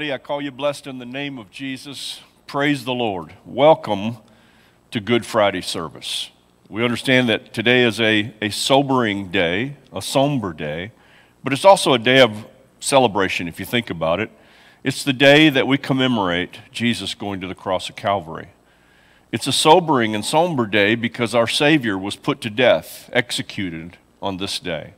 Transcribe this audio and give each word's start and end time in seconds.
everybody. 0.00 0.14
I 0.14 0.26
call 0.26 0.40
you 0.40 0.50
blessed 0.50 0.86
in 0.86 0.96
the 0.96 1.04
name 1.04 1.36
of 1.36 1.50
Jesus. 1.50 2.22
Praise 2.46 2.86
the 2.86 2.94
Lord. 2.94 3.34
Welcome 3.44 4.16
to 4.92 4.98
Good 4.98 5.26
Friday 5.26 5.60
service. 5.60 6.30
We 6.70 6.82
understand 6.82 7.28
that 7.28 7.52
today 7.52 7.84
is 7.84 8.00
a, 8.00 8.32
a 8.40 8.48
sobering 8.48 9.30
day, 9.30 9.76
a 9.92 10.00
somber 10.00 10.54
day, 10.54 10.92
but 11.44 11.52
it's 11.52 11.66
also 11.66 11.92
a 11.92 11.98
day 11.98 12.22
of 12.22 12.46
celebration 12.80 13.46
if 13.46 13.60
you 13.60 13.66
think 13.66 13.90
about 13.90 14.20
it. 14.20 14.30
It's 14.82 15.04
the 15.04 15.12
day 15.12 15.50
that 15.50 15.66
we 15.66 15.76
commemorate 15.76 16.60
Jesus 16.72 17.14
going 17.14 17.42
to 17.42 17.46
the 17.46 17.54
cross 17.54 17.90
of 17.90 17.96
Calvary. 17.96 18.48
It's 19.32 19.46
a 19.46 19.52
sobering 19.52 20.14
and 20.14 20.24
somber 20.24 20.64
day 20.64 20.94
because 20.94 21.34
our 21.34 21.46
Savior 21.46 21.98
was 21.98 22.16
put 22.16 22.40
to 22.40 22.48
death, 22.48 23.10
executed 23.12 23.98
on 24.22 24.38
this 24.38 24.60
day. 24.60 24.94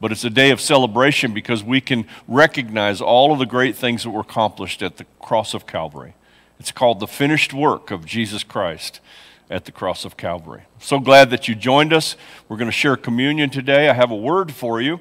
But 0.00 0.12
it's 0.12 0.24
a 0.24 0.30
day 0.30 0.50
of 0.50 0.60
celebration 0.60 1.34
because 1.34 1.64
we 1.64 1.80
can 1.80 2.06
recognize 2.28 3.00
all 3.00 3.32
of 3.32 3.38
the 3.38 3.46
great 3.46 3.74
things 3.74 4.04
that 4.04 4.10
were 4.10 4.20
accomplished 4.20 4.82
at 4.82 4.96
the 4.96 5.06
cross 5.20 5.54
of 5.54 5.66
Calvary. 5.66 6.14
It's 6.60 6.72
called 6.72 7.00
the 7.00 7.06
finished 7.06 7.52
work 7.52 7.90
of 7.90 8.04
Jesus 8.04 8.44
Christ 8.44 9.00
at 9.50 9.64
the 9.64 9.72
cross 9.72 10.04
of 10.04 10.16
Calvary. 10.16 10.62
So 10.78 10.98
glad 10.98 11.30
that 11.30 11.48
you 11.48 11.54
joined 11.54 11.92
us. 11.92 12.16
We're 12.48 12.58
going 12.58 12.68
to 12.68 12.72
share 12.72 12.96
communion 12.96 13.50
today. 13.50 13.88
I 13.88 13.92
have 13.92 14.10
a 14.10 14.16
word 14.16 14.52
for 14.52 14.80
you. 14.80 15.00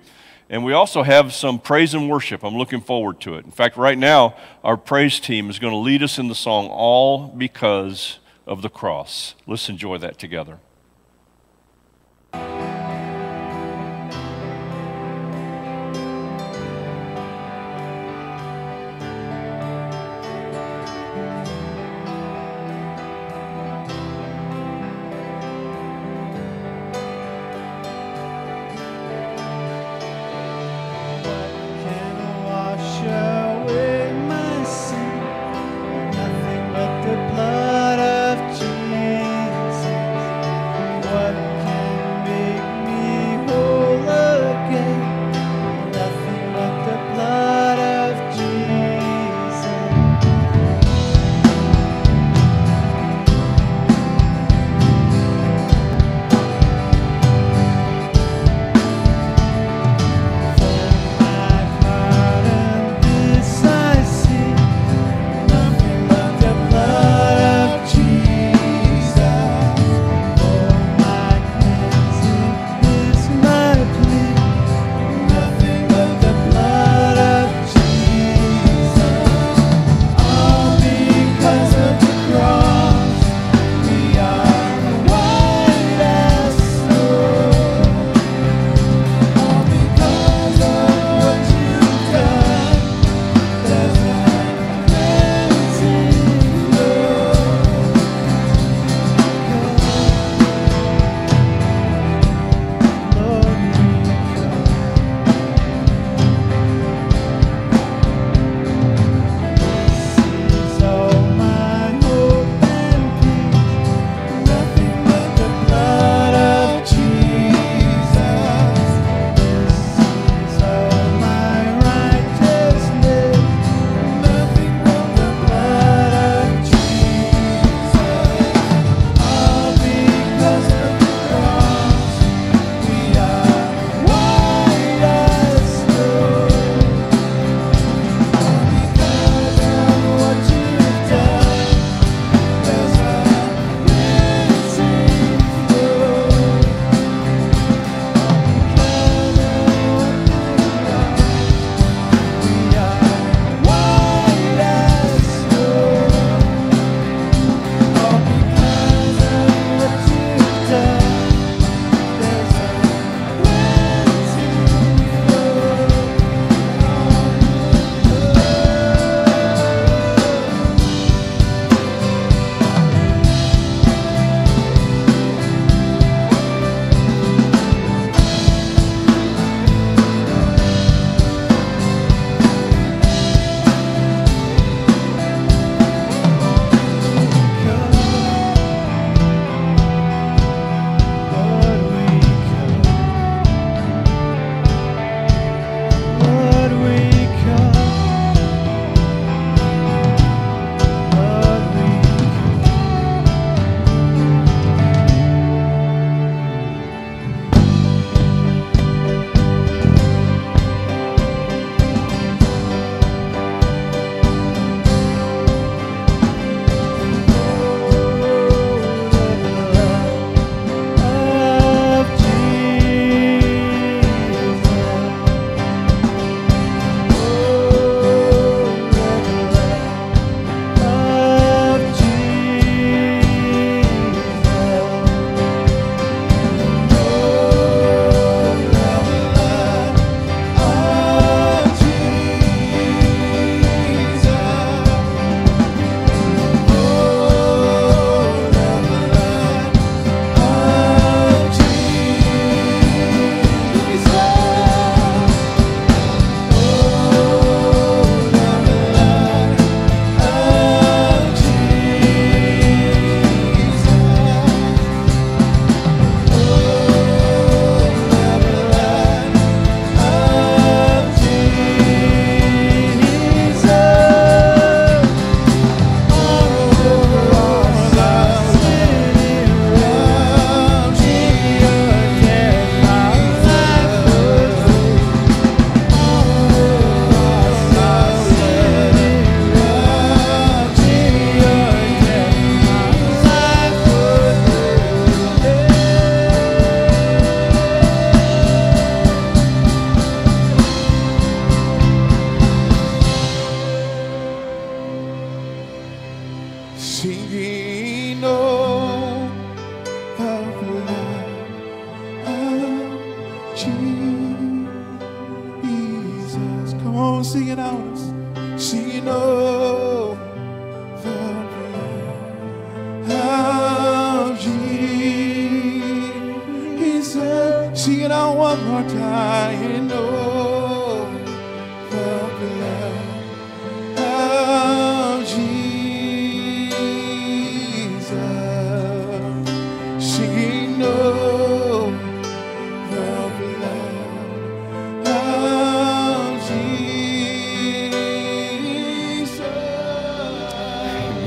And 0.49 0.63
we 0.63 0.71
also 0.71 1.03
have 1.03 1.33
some 1.33 1.59
praise 1.59 1.93
and 1.93 2.09
worship. 2.09 2.43
I'm 2.43 2.55
looking 2.55 2.79
forward 2.79 3.19
to 3.21 3.35
it. 3.35 3.43
In 3.43 3.51
fact, 3.51 3.75
right 3.75 3.97
now, 3.97 4.35
our 4.63 4.77
praise 4.77 5.19
team 5.19 5.49
is 5.49 5.59
going 5.59 5.73
to 5.73 5.77
lead 5.77 6.01
us 6.01 6.17
in 6.17 6.29
the 6.29 6.35
song 6.35 6.67
All 6.67 7.27
Because 7.27 8.19
of 8.45 8.61
the 8.61 8.69
Cross. 8.69 9.35
Let's 9.45 9.67
enjoy 9.67 9.97
that 9.97 10.17
together. 10.17 10.59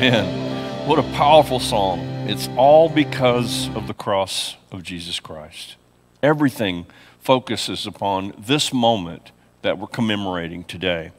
Amen. 0.00 0.88
What 0.88 0.98
a 0.98 1.02
powerful 1.12 1.60
song. 1.60 1.98
It's 2.26 2.48
all 2.56 2.88
because 2.88 3.68
of 3.76 3.86
the 3.86 3.92
cross 3.92 4.56
of 4.72 4.82
Jesus 4.82 5.20
Christ. 5.20 5.76
Everything 6.22 6.86
focuses 7.18 7.86
upon 7.86 8.32
this 8.38 8.72
moment 8.72 9.30
that 9.60 9.76
we're 9.76 9.86
commemorating 9.88 10.64
today. 10.64 11.12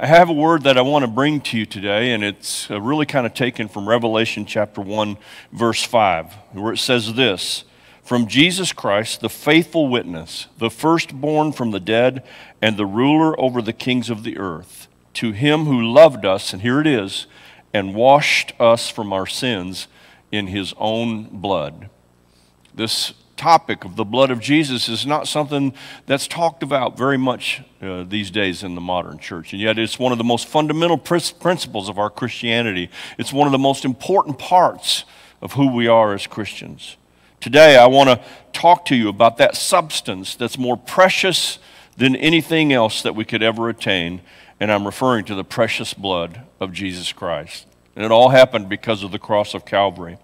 I 0.00 0.06
have 0.06 0.30
a 0.30 0.32
word 0.32 0.62
that 0.62 0.78
I 0.78 0.80
want 0.80 1.02
to 1.02 1.10
bring 1.10 1.42
to 1.42 1.58
you 1.58 1.66
today, 1.66 2.12
and 2.12 2.24
it's 2.24 2.70
uh, 2.70 2.80
really 2.80 3.04
kind 3.04 3.26
of 3.26 3.34
taken 3.34 3.68
from 3.68 3.86
Revelation 3.86 4.46
chapter 4.46 4.80
1, 4.80 5.18
verse 5.52 5.84
5, 5.84 6.32
where 6.52 6.72
it 6.72 6.78
says 6.78 7.12
this 7.12 7.64
From 8.02 8.26
Jesus 8.26 8.72
Christ, 8.72 9.20
the 9.20 9.28
faithful 9.28 9.86
witness, 9.86 10.46
the 10.56 10.70
firstborn 10.70 11.52
from 11.52 11.72
the 11.72 11.80
dead, 11.80 12.24
and 12.62 12.78
the 12.78 12.86
ruler 12.86 13.38
over 13.38 13.60
the 13.60 13.74
kings 13.74 14.08
of 14.08 14.24
the 14.24 14.38
earth, 14.38 14.88
to 15.12 15.32
him 15.32 15.66
who 15.66 15.82
loved 15.82 16.24
us, 16.24 16.54
and 16.54 16.62
here 16.62 16.80
it 16.80 16.86
is, 16.86 17.26
and 17.72 17.94
washed 17.94 18.52
us 18.58 18.88
from 18.88 19.12
our 19.12 19.26
sins 19.26 19.88
in 20.30 20.48
his 20.48 20.74
own 20.78 21.24
blood. 21.24 21.88
This 22.74 23.12
topic 23.36 23.84
of 23.84 23.96
the 23.96 24.04
blood 24.04 24.30
of 24.30 24.40
Jesus 24.40 24.88
is 24.88 25.06
not 25.06 25.28
something 25.28 25.72
that's 26.06 26.26
talked 26.26 26.62
about 26.62 26.98
very 26.98 27.16
much 27.16 27.62
uh, 27.80 28.02
these 28.02 28.30
days 28.30 28.62
in 28.62 28.74
the 28.74 28.80
modern 28.80 29.18
church. 29.18 29.52
And 29.52 29.62
yet, 29.62 29.78
it's 29.78 29.98
one 29.98 30.12
of 30.12 30.18
the 30.18 30.24
most 30.24 30.46
fundamental 30.48 30.98
pris- 30.98 31.30
principles 31.30 31.88
of 31.88 31.98
our 31.98 32.10
Christianity. 32.10 32.90
It's 33.16 33.32
one 33.32 33.46
of 33.46 33.52
the 33.52 33.58
most 33.58 33.84
important 33.84 34.38
parts 34.38 35.04
of 35.40 35.52
who 35.52 35.72
we 35.72 35.86
are 35.86 36.14
as 36.14 36.26
Christians. 36.26 36.96
Today, 37.40 37.76
I 37.76 37.86
want 37.86 38.10
to 38.10 38.20
talk 38.52 38.84
to 38.86 38.96
you 38.96 39.08
about 39.08 39.38
that 39.38 39.54
substance 39.54 40.34
that's 40.34 40.58
more 40.58 40.76
precious 40.76 41.60
than 41.96 42.16
anything 42.16 42.72
else 42.72 43.02
that 43.02 43.14
we 43.14 43.24
could 43.24 43.42
ever 43.42 43.68
attain. 43.68 44.20
And 44.58 44.72
I'm 44.72 44.84
referring 44.84 45.24
to 45.26 45.36
the 45.36 45.44
precious 45.44 45.94
blood 45.94 46.42
of 46.60 46.72
Jesus 46.72 47.12
Christ. 47.12 47.66
And 47.96 48.04
it 48.04 48.10
all 48.10 48.28
happened 48.28 48.68
because 48.68 49.02
of 49.02 49.10
the 49.10 49.18
cross 49.18 49.54
of 49.54 49.64
Calvary. 49.64 50.18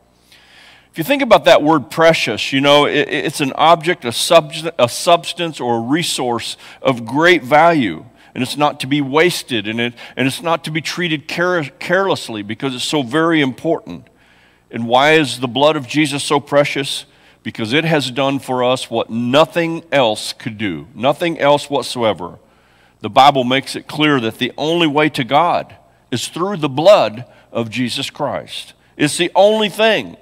If 0.95 0.99
you 0.99 1.03
think 1.03 1.23
about 1.23 1.47
that 1.47 1.61
word 1.61 1.91
precious, 1.91 2.53
you 2.53 2.61
know, 2.61 2.87
it, 2.87 3.09
it's 3.09 3.41
an 3.41 3.53
object, 3.57 4.05
a, 4.05 4.11
subst- 4.11 4.71
a 4.79 4.89
substance, 4.89 5.59
or 5.59 5.79
a 5.79 5.81
resource 5.81 6.57
of 6.81 7.05
great 7.05 7.43
value. 7.43 8.05
And 8.33 8.45
it's 8.45 8.57
not 8.57 8.79
to 8.81 8.87
be 8.87 9.01
wasted, 9.01 9.67
and, 9.67 9.81
it, 9.81 9.95
and 10.17 10.29
it's 10.29 10.41
not 10.41 10.63
to 10.65 10.71
be 10.71 10.81
treated 10.81 11.27
care- 11.27 11.65
carelessly 11.65 12.43
because 12.43 12.77
it's 12.77 12.85
so 12.85 13.03
very 13.03 13.41
important. 13.41 14.07
And 14.71 14.87
why 14.87 15.15
is 15.15 15.41
the 15.41 15.49
blood 15.49 15.75
of 15.75 15.89
Jesus 15.89 16.23
so 16.23 16.39
precious? 16.39 17.07
Because 17.43 17.73
it 17.73 17.85
has 17.85 18.11
done 18.13 18.39
for 18.39 18.63
us 18.63 18.89
what 18.89 19.11
nothing 19.11 19.83
else 19.91 20.33
could 20.33 20.59
do, 20.59 20.87
nothing 20.95 21.41
else 21.41 21.69
whatsoever. 21.69 22.39
The 23.01 23.11
Bible 23.11 23.43
makes 23.43 23.75
it 23.75 23.89
clear 23.89 24.21
that 24.21 24.39
the 24.39 24.53
only 24.57 24.87
way 24.87 25.09
to 25.11 25.25
God 25.25 25.75
is 26.15 26.29
through 26.29 26.57
the 26.57 26.69
blood 26.69 27.27
of 27.53 27.69
Jesus 27.69 28.09
Christ. 28.09 28.73
It's 28.97 29.19
the 29.19 29.33
only 29.35 29.69
thing 29.69 30.17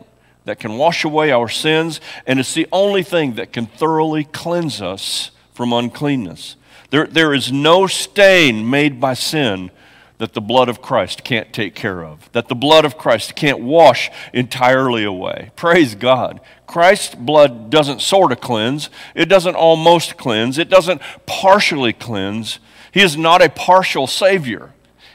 that 0.45 0.59
can 0.59 0.77
wash 0.77 1.05
away 1.05 1.31
our 1.31 1.49
sins, 1.49 2.01
and 2.27 2.41
it's 2.41 2.55
the 2.55 2.67
only 2.73 3.05
thing 3.05 3.35
that 3.35 3.53
can 3.53 3.67
thoroughly 3.67 4.25
cleanse 4.25 4.83
us 4.83 5.31
from 5.55 5.73
uncleanness. 5.73 6.57
There, 6.91 7.07
there 7.07 7.33
is 7.33 7.53
no 7.53 7.87
stain 7.87 8.69
made 8.69 9.01
by 9.01 9.15
sin 9.15 9.71
that 10.19 10.35
the 10.35 10.41
blood 10.41 10.69
of 10.69 10.83
Christ 10.83 11.25
can't 11.25 11.53
take 11.53 11.75
care 11.75 12.05
of, 12.05 12.31
that 12.33 12.49
the 12.49 12.55
blood 12.55 12.85
of 12.85 12.97
Christ 12.97 13.35
can't 13.35 13.61
wash 13.61 14.11
entirely 14.33 15.05
away. 15.05 15.51
Praise 15.57 15.95
God. 15.95 16.41
Christ's 16.67 17.15
blood 17.15 17.71
doesn't 17.71 18.01
sort 18.01 18.33
of 18.33 18.41
cleanse, 18.41 18.89
it 19.15 19.27
doesn't 19.27 19.57
almost 19.57 20.17
cleanse, 20.17 20.59
it 20.59 20.69
doesn't 20.69 21.03
partially 21.27 21.93
cleanse. 21.93 22.61
He 22.93 23.03
is 23.03 23.17
not 23.17 23.43
a 23.43 23.49
partial 23.49 24.07
Savior, 24.07 24.73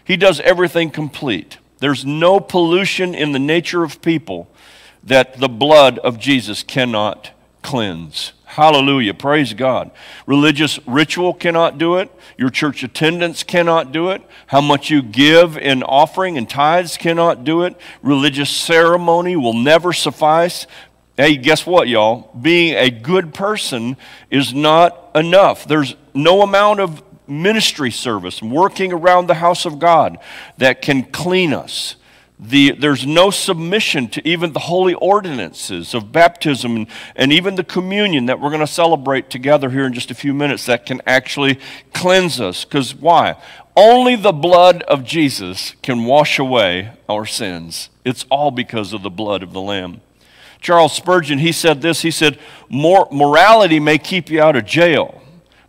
He 0.08 0.16
does 0.16 0.40
everything 0.40 0.90
complete. 0.90 1.58
There's 1.80 2.06
no 2.06 2.40
pollution 2.40 3.14
in 3.14 3.34
the 3.34 3.40
nature 3.40 3.84
of 3.84 4.02
people 4.02 4.48
that 5.04 5.38
the 5.38 5.50
blood 5.50 6.00
of 6.00 6.18
Jesus 6.18 6.64
cannot 6.64 7.32
cleanse. 7.62 8.32
Hallelujah. 8.46 9.14
Praise 9.14 9.54
God. 9.54 9.92
Religious 10.26 10.80
ritual 10.88 11.34
cannot 11.34 11.78
do 11.78 11.98
it. 11.98 12.10
Your 12.38 12.50
church 12.50 12.84
attendance 12.84 13.44
cannot 13.44 13.92
do 13.92 14.10
it. 14.10 14.22
How 14.48 14.62
much 14.62 14.90
you 14.90 15.02
give 15.02 15.58
in 15.58 15.84
offering 15.84 16.38
and 16.38 16.50
tithes 16.50 16.96
cannot 16.96 17.44
do 17.44 17.64
it. 17.64 17.76
Religious 18.02 18.50
ceremony 18.50 19.36
will 19.36 19.54
never 19.54 19.92
suffice. 19.92 20.66
Hey, 21.18 21.36
guess 21.36 21.66
what, 21.66 21.90
y'all? 21.90 22.32
Being 22.40 22.76
a 22.76 22.90
good 22.90 23.34
person 23.34 23.98
is 24.32 24.54
not 24.54 25.12
enough. 25.14 25.68
There's 25.68 25.96
no 26.14 26.42
amount 26.42 26.80
of 26.80 27.04
ministry 27.28 27.92
service, 27.92 28.42
working 28.42 28.94
around 28.94 29.28
the 29.28 29.36
house 29.36 29.66
of 29.66 29.80
God, 29.80 30.18
that 30.58 30.82
can 30.82 31.04
clean 31.04 31.54
us. 31.54 31.96
The, 32.40 32.72
there's 32.72 33.06
no 33.06 33.32
submission 33.32 34.10
to 34.10 34.28
even 34.28 34.54
the 34.54 34.60
holy 34.60 34.94
ordinances 34.94 35.96
of 35.96 36.12
baptism 36.12 36.76
and, 36.76 36.88
and 37.16 37.34
even 37.34 37.56
the 37.56 37.64
communion 37.64 38.28
that 38.28 38.40
we're 38.40 38.52
going 38.52 38.60
to 38.60 38.68
celebrate 38.68 39.32
together 39.32 39.72
here 39.72 39.88
in 39.88 39.94
just 39.94 40.12
a 40.12 40.16
few 40.16 40.36
minutes 40.36 40.68
that 40.68 40.86
can 40.86 41.02
actually 41.08 41.60
cleanse 41.94 42.40
us. 42.40 42.64
Because 42.64 42.94
why? 42.94 43.42
Only 43.76 44.16
the 44.16 44.32
blood 44.32 44.84
of 44.84 45.04
Jesus 45.04 45.74
can 45.82 46.06
wash 46.06 46.38
away 46.38 46.92
our 47.10 47.26
sins. 47.26 47.90
It's 48.06 48.26
all 48.30 48.52
because 48.52 48.94
of 48.94 49.02
the 49.02 49.10
blood 49.10 49.42
of 49.42 49.52
the 49.52 49.62
Lamb. 49.62 50.02
Charles 50.62 50.94
Spurgeon, 50.94 51.40
he 51.40 51.52
said 51.52 51.82
this 51.82 52.02
he 52.02 52.12
said, 52.12 52.40
Morality 52.70 53.80
may 53.80 53.98
keep 53.98 54.30
you 54.30 54.42
out 54.42 54.56
of 54.56 54.66
jail 54.66 55.22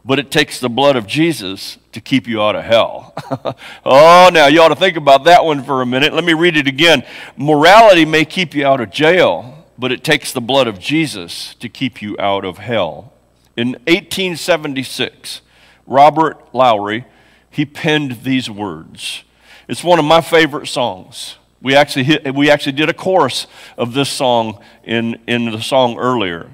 but 0.09 0.19
it 0.19 0.31
takes 0.31 0.59
the 0.59 0.71
blood 0.71 0.97
of 0.97 1.07
Jesus 1.07 1.77
to 1.93 2.01
keep 2.01 2.27
you 2.27 2.41
out 2.41 2.57
of 2.57 2.65
hell. 2.65 3.13
oh, 3.85 4.31
now 4.33 4.47
you 4.47 4.59
ought 4.63 4.69
to 4.69 4.75
think 4.75 4.97
about 4.97 5.25
that 5.25 5.45
one 5.45 5.63
for 5.63 5.83
a 5.83 5.87
minute. 5.87 6.15
Let 6.15 6.25
me 6.25 6.33
read 6.33 6.57
it 6.57 6.67
again. 6.67 7.05
Morality 7.37 8.07
may 8.07 8.25
keep 8.25 8.55
you 8.55 8.67
out 8.67 8.81
of 8.81 8.91
jail, 8.91 9.67
but 9.77 9.93
it 9.93 10.03
takes 10.03 10.33
the 10.33 10.41
blood 10.41 10.67
of 10.67 10.79
Jesus 10.79 11.55
to 11.57 11.69
keep 11.69 12.01
you 12.01 12.17
out 12.19 12.47
of 12.47 12.57
hell. 12.57 13.13
In 13.55 13.73
1876, 13.87 15.43
Robert 15.87 16.39
Lowry, 16.55 17.05
he 17.51 17.67
penned 17.67 18.23
these 18.23 18.49
words. 18.49 19.25
It's 19.69 19.85
one 19.85 19.99
of 19.99 20.07
my 20.07 20.23
favorite 20.23 20.69
songs. 20.69 21.37
We 21.61 21.75
actually, 21.75 22.05
hit, 22.05 22.35
we 22.35 22.51
actually 22.51 22.73
did 22.73 22.89
a 22.89 22.95
chorus 22.95 23.47
of 23.77 23.93
this 23.93 24.09
song 24.09 24.65
in, 24.85 25.21
in 25.27 25.51
the 25.51 25.61
song 25.61 25.99
earlier. 25.99 26.51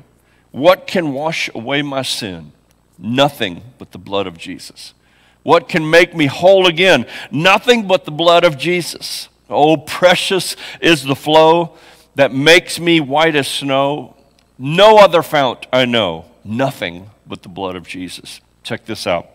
What 0.51 0.89
can 0.89 1.13
wash 1.13 1.49
away 1.55 1.83
my 1.83 2.03
sin? 2.03 2.51
Nothing 2.99 3.63
but 3.79 3.93
the 3.93 3.99
blood 3.99 4.27
of 4.27 4.39
Jesus. 4.39 4.95
What 5.43 5.69
can 5.69 5.89
make 5.89 6.15
me 6.15 6.27
whole 6.27 6.67
again? 6.67 7.07
Nothing 7.31 7.87
but 7.87 8.05
the 8.05 8.11
blood 8.11 8.45
of 8.45 8.57
Jesus. 8.57 9.29
Oh, 9.51 9.77
precious 9.77 10.57
is 10.81 11.03
the 11.03 11.15
flow 11.15 11.77
that 12.15 12.33
makes 12.33 12.81
me 12.81 13.01
white 13.01 13.37
as 13.37 13.47
snow. 13.49 14.17
No 14.59 14.99
other 14.99 15.23
fount 15.23 15.67
I 15.73 15.85
know. 15.85 16.25
Nothing 16.45 17.11
but 17.27 17.43
the 17.43 17.49
blood 17.49 17.77
of 17.77 17.87
Jesus. 17.87 18.41
Check 18.63 18.87
this 18.87 19.07
out. 19.07 19.29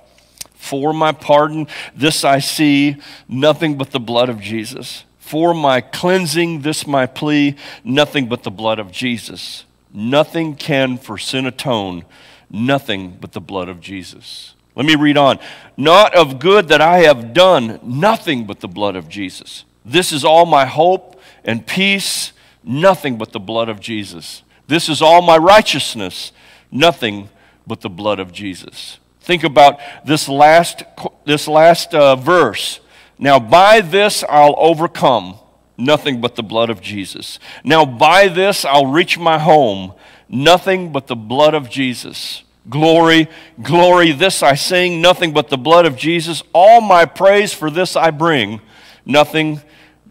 For 0.56 0.93
my 0.93 1.12
pardon, 1.12 1.67
this 1.95 2.24
I 2.24 2.39
see, 2.39 2.98
nothing 3.28 3.78
but 3.78 3.91
the 3.91 4.00
blood 4.00 4.30
of 4.30 4.41
Jesus. 4.41 5.06
For 5.19 5.54
my 5.54 5.80
cleansing, 5.80 6.62
this 6.62 6.88
my 6.88 7.06
plea, 7.06 7.56
nothing 7.84 8.28
but 8.28 8.43
the 8.43 8.52
blood 8.52 8.80
of 8.80 8.91
Jesus. 8.91 9.65
Nothing 9.93 10.56
can 10.56 10.98
for 10.98 11.17
sin 11.17 11.45
atone 11.45 12.04
nothing 12.49 13.17
but 13.19 13.31
the 13.31 13.41
blood 13.41 13.69
of 13.69 13.79
Jesus. 13.79 14.55
Let 14.75 14.85
me 14.85 14.95
read 14.95 15.17
on. 15.17 15.39
Not 15.75 16.15
of 16.15 16.39
good 16.39 16.69
that 16.69 16.81
I 16.81 16.99
have 16.99 17.33
done, 17.33 17.79
nothing 17.83 18.45
but 18.45 18.59
the 18.59 18.67
blood 18.67 18.95
of 18.95 19.09
Jesus. 19.09 19.65
This 19.83 20.12
is 20.12 20.23
all 20.23 20.45
my 20.45 20.65
hope 20.65 21.19
and 21.43 21.65
peace, 21.65 22.31
nothing 22.63 23.17
but 23.17 23.31
the 23.31 23.39
blood 23.39 23.69
of 23.69 23.79
Jesus. 23.79 24.43
This 24.67 24.88
is 24.88 25.01
all 25.01 25.21
my 25.21 25.38
righteousness, 25.38 26.31
nothing 26.71 27.29
but 27.65 27.81
the 27.81 27.89
blood 27.89 28.19
of 28.19 28.31
Jesus. 28.31 28.99
Think 29.21 29.43
about 29.43 29.79
this 30.05 30.29
last, 30.29 30.83
this 31.25 31.47
last 31.47 31.93
uh, 31.93 32.15
verse. 32.15 32.79
Now, 33.17 33.39
by 33.39 33.81
this 33.81 34.23
I'll 34.29 34.55
overcome 34.57 35.38
nothing 35.77 36.21
but 36.21 36.35
the 36.35 36.43
blood 36.43 36.69
of 36.69 36.81
Jesus. 36.81 37.39
Now, 37.63 37.85
by 37.85 38.27
this 38.27 38.65
I'll 38.65 38.88
reach 38.88 39.17
my 39.17 39.39
home, 39.39 39.93
nothing 40.29 40.91
but 40.91 41.07
the 41.07 41.15
blood 41.15 41.53
of 41.53 41.69
Jesus. 41.69 42.43
Glory, 42.69 43.27
glory, 43.61 44.11
this 44.11 44.43
I 44.43 44.53
sing, 44.53 45.01
nothing 45.01 45.33
but 45.33 45.49
the 45.49 45.57
blood 45.57 45.85
of 45.85 45.97
Jesus. 45.97 46.43
All 46.53 46.81
my 46.81 47.05
praise 47.05 47.53
for 47.53 47.71
this 47.71 47.95
I 47.95 48.11
bring, 48.11 48.61
nothing 49.05 49.61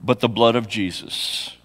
but 0.03 0.21
the 0.21 0.29
blood 0.29 0.57
of 0.57 0.69
Jesus. 0.69 1.57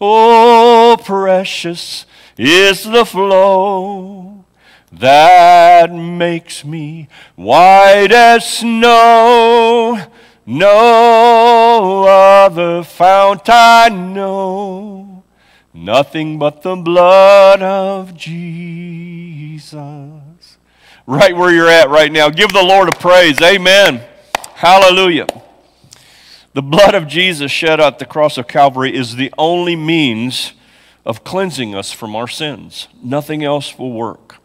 Oh, 0.00 0.96
precious 1.04 2.06
is 2.36 2.84
the 2.84 3.04
flow 3.04 4.44
that 4.92 5.92
makes 5.92 6.64
me 6.64 7.08
white 7.36 8.10
as 8.10 8.58
snow. 8.58 9.98
No 10.46 12.04
other 12.04 12.82
fount 12.82 13.48
I 13.48 13.88
know, 13.90 15.09
nothing 15.72 16.38
but 16.38 16.62
the 16.62 16.76
blood 16.76 17.62
of 17.62 18.16
Jesus. 18.16 19.72
Right 21.06 21.36
where 21.36 21.52
you're 21.52 21.68
at 21.68 21.88
right 21.90 22.12
now, 22.12 22.30
give 22.30 22.52
the 22.52 22.62
Lord 22.62 22.88
a 22.88 22.92
praise. 22.92 23.40
Amen. 23.40 24.02
Hallelujah. 24.54 25.26
The 26.52 26.62
blood 26.62 26.94
of 26.94 27.06
Jesus 27.06 27.50
shed 27.50 27.80
at 27.80 27.98
the 27.98 28.04
cross 28.04 28.36
of 28.36 28.48
Calvary 28.48 28.94
is 28.94 29.16
the 29.16 29.32
only 29.38 29.76
means 29.76 30.52
of 31.06 31.24
cleansing 31.24 31.74
us 31.74 31.92
from 31.92 32.14
our 32.14 32.28
sins. 32.28 32.88
Nothing 33.02 33.44
else 33.44 33.78
will 33.78 33.92
work. 33.92 34.36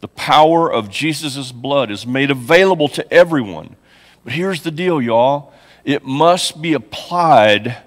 The 0.00 0.08
power 0.08 0.72
of 0.72 0.88
Jesus' 0.90 1.52
blood 1.52 1.90
is 1.90 2.06
made 2.06 2.30
available 2.30 2.88
to 2.88 3.12
everyone. 3.12 3.76
But 4.24 4.32
here's 4.32 4.62
the 4.62 4.70
deal, 4.70 5.00
y'all 5.00 5.52
it 5.84 6.04
must 6.04 6.60
be 6.60 6.74
applied 6.74 7.78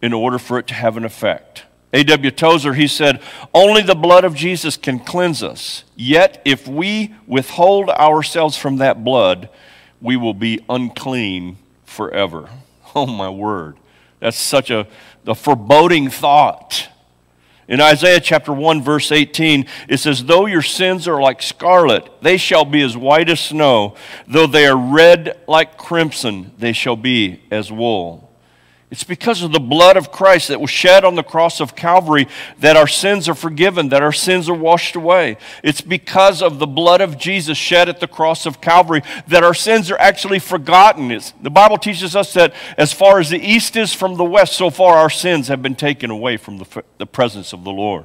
in 0.00 0.12
order 0.12 0.38
for 0.38 0.58
it 0.58 0.66
to 0.68 0.74
have 0.74 0.96
an 0.96 1.04
effect. 1.04 1.64
A.W. 1.92 2.30
Tozer, 2.30 2.74
he 2.74 2.88
said, 2.88 3.20
Only 3.52 3.82
the 3.82 3.94
blood 3.94 4.24
of 4.24 4.34
Jesus 4.34 4.76
can 4.76 4.98
cleanse 4.98 5.42
us. 5.42 5.84
Yet, 5.94 6.40
if 6.44 6.66
we 6.66 7.14
withhold 7.26 7.90
ourselves 7.90 8.56
from 8.56 8.76
that 8.78 9.04
blood, 9.04 9.50
we 10.00 10.16
will 10.16 10.34
be 10.34 10.64
unclean 10.68 11.58
forever. 11.84 12.48
Oh, 12.94 13.06
my 13.06 13.30
word. 13.30 13.78
That's 14.20 14.36
such 14.36 14.70
a, 14.70 14.86
a 15.26 15.34
foreboding 15.34 16.10
thought. 16.10 16.90
In 17.68 17.80
Isaiah 17.80 18.20
chapter 18.20 18.52
1, 18.52 18.82
verse 18.82 19.10
18, 19.10 19.66
it 19.88 19.96
says, 19.96 20.24
Though 20.24 20.44
your 20.44 20.60
sins 20.60 21.08
are 21.08 21.20
like 21.22 21.40
scarlet, 21.40 22.10
they 22.20 22.36
shall 22.36 22.66
be 22.66 22.82
as 22.82 22.96
white 22.96 23.30
as 23.30 23.40
snow. 23.40 23.94
Though 24.28 24.46
they 24.46 24.66
are 24.66 24.76
red 24.76 25.40
like 25.48 25.78
crimson, 25.78 26.52
they 26.58 26.74
shall 26.74 26.96
be 26.96 27.40
as 27.50 27.72
wool. 27.72 28.31
It's 28.92 29.04
because 29.04 29.40
of 29.40 29.52
the 29.52 29.58
blood 29.58 29.96
of 29.96 30.12
Christ 30.12 30.48
that 30.48 30.60
was 30.60 30.68
shed 30.68 31.02
on 31.02 31.14
the 31.14 31.22
cross 31.22 31.60
of 31.60 31.74
Calvary 31.74 32.28
that 32.58 32.76
our 32.76 32.86
sins 32.86 33.26
are 33.26 33.34
forgiven, 33.34 33.88
that 33.88 34.02
our 34.02 34.12
sins 34.12 34.50
are 34.50 34.54
washed 34.54 34.96
away. 34.96 35.38
It's 35.64 35.80
because 35.80 36.42
of 36.42 36.58
the 36.58 36.66
blood 36.66 37.00
of 37.00 37.16
Jesus 37.16 37.56
shed 37.56 37.88
at 37.88 38.00
the 38.00 38.06
cross 38.06 38.44
of 38.44 38.60
Calvary 38.60 39.00
that 39.28 39.42
our 39.42 39.54
sins 39.54 39.90
are 39.90 39.96
actually 39.96 40.40
forgotten. 40.40 41.10
It's, 41.10 41.30
the 41.40 41.48
Bible 41.48 41.78
teaches 41.78 42.14
us 42.14 42.34
that 42.34 42.52
as 42.76 42.92
far 42.92 43.18
as 43.18 43.30
the 43.30 43.40
east 43.40 43.76
is 43.76 43.94
from 43.94 44.18
the 44.18 44.24
west, 44.24 44.52
so 44.52 44.68
far 44.68 44.98
our 44.98 45.08
sins 45.08 45.48
have 45.48 45.62
been 45.62 45.74
taken 45.74 46.10
away 46.10 46.36
from 46.36 46.58
the, 46.58 46.84
the 46.98 47.06
presence 47.06 47.54
of 47.54 47.64
the 47.64 47.72
Lord. 47.72 48.04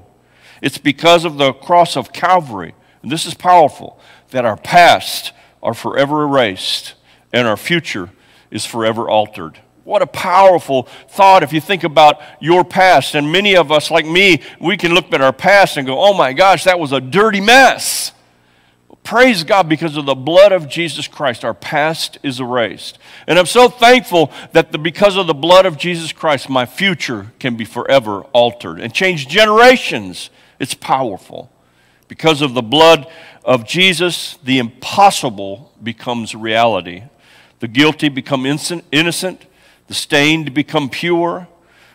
It's 0.62 0.78
because 0.78 1.26
of 1.26 1.38
the 1.38 1.52
cross 1.52 1.98
of 1.98 2.14
Calvary, 2.14 2.76
and 3.04 3.12
this 3.12 3.26
is 3.26 3.34
powerful, 3.34 4.00
that 4.30 4.46
our 4.46 4.56
past 4.56 5.34
are 5.62 5.74
forever 5.74 6.24
erased 6.24 6.94
and 7.34 7.46
our 7.46 7.58
future 7.58 8.10
is 8.50 8.66
forever 8.66 9.10
altered. 9.10 9.60
What 9.88 10.02
a 10.02 10.08
powerful 10.08 10.84
thought 11.08 11.44
if 11.44 11.54
you 11.54 11.62
think 11.62 11.86
about 11.86 12.20
your 12.42 12.66
past. 12.66 13.16
And 13.16 13.32
many 13.32 13.56
of 13.56 13.72
us, 13.72 13.90
like 13.90 14.06
me, 14.06 14.42
we 14.60 14.76
can 14.76 14.94
look 14.94 15.14
at 15.14 15.22
our 15.22 15.32
past 15.32 15.78
and 15.78 15.88
go, 15.88 16.04
oh 16.04 16.14
my 16.14 16.34
gosh, 16.34 16.66
that 16.66 16.78
was 16.78 16.92
a 16.92 17.00
dirty 17.00 17.40
mess. 17.40 18.12
Praise 19.06 19.46
God, 19.46 19.70
because 19.70 19.96
of 19.96 20.06
the 20.06 20.14
blood 20.14 20.52
of 20.52 20.68
Jesus 20.68 21.08
Christ, 21.08 21.46
our 21.46 21.54
past 21.54 22.18
is 22.22 22.42
erased. 22.42 23.00
And 23.28 23.40
I'm 23.40 23.46
so 23.46 23.70
thankful 23.70 24.30
that 24.52 24.74
the, 24.74 24.78
because 24.78 25.16
of 25.16 25.26
the 25.26 25.34
blood 25.34 25.66
of 25.66 25.78
Jesus 25.78 26.12
Christ, 26.12 26.50
my 26.50 26.66
future 26.66 27.32
can 27.40 27.56
be 27.56 27.64
forever 27.64 28.24
altered 28.34 28.82
and 28.82 28.94
change 28.94 29.30
generations. 29.30 30.30
It's 30.60 30.74
powerful. 30.74 31.50
Because 32.10 32.42
of 32.42 32.54
the 32.54 32.62
blood 32.62 33.10
of 33.46 33.66
Jesus, 33.66 34.38
the 34.44 34.60
impossible 34.60 35.72
becomes 35.82 36.36
reality. 36.36 37.04
The 37.62 37.70
guilty 37.70 38.10
become 38.10 38.46
innocent, 38.46 39.46
the 39.88 39.94
stained 39.94 40.54
become 40.54 40.90
pure, 40.90 41.48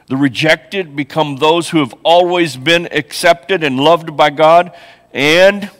the 0.08 0.16
rejected 0.16 0.96
become 0.96 1.36
those 1.36 1.70
who 1.70 1.78
have 1.78 1.94
always 2.02 2.56
been 2.56 2.86
accepted 2.92 3.62
and 3.62 3.78
loved 3.78 4.16
by 4.16 4.30
God, 4.30 4.72
and 5.12 5.70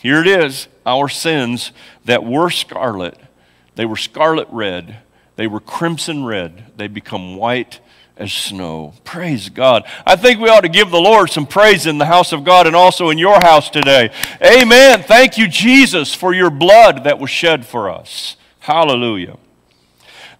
here 0.00 0.20
it 0.20 0.26
is 0.26 0.68
our 0.84 1.08
sins 1.08 1.72
that 2.04 2.24
were 2.24 2.50
scarlet, 2.50 3.18
they 3.74 3.84
were 3.84 3.96
scarlet 3.96 4.48
red, 4.50 4.98
they 5.36 5.46
were 5.46 5.60
crimson 5.60 6.24
red, 6.24 6.64
they 6.76 6.86
become 6.86 7.36
white 7.36 7.80
as 8.16 8.32
snow. 8.32 8.94
Praise 9.04 9.50
God. 9.50 9.84
I 10.06 10.16
think 10.16 10.40
we 10.40 10.48
ought 10.48 10.62
to 10.62 10.68
give 10.68 10.90
the 10.90 11.00
Lord 11.00 11.30
some 11.30 11.46
praise 11.46 11.86
in 11.86 11.98
the 11.98 12.06
house 12.06 12.32
of 12.32 12.44
God 12.44 12.66
and 12.66 12.74
also 12.74 13.10
in 13.10 13.18
your 13.18 13.40
house 13.40 13.68
today. 13.68 14.10
Amen. 14.42 15.02
Thank 15.02 15.36
you, 15.36 15.46
Jesus, 15.48 16.14
for 16.14 16.32
your 16.32 16.50
blood 16.50 17.04
that 17.04 17.18
was 17.18 17.30
shed 17.30 17.66
for 17.66 17.90
us. 17.90 18.36
Hallelujah. 18.60 19.36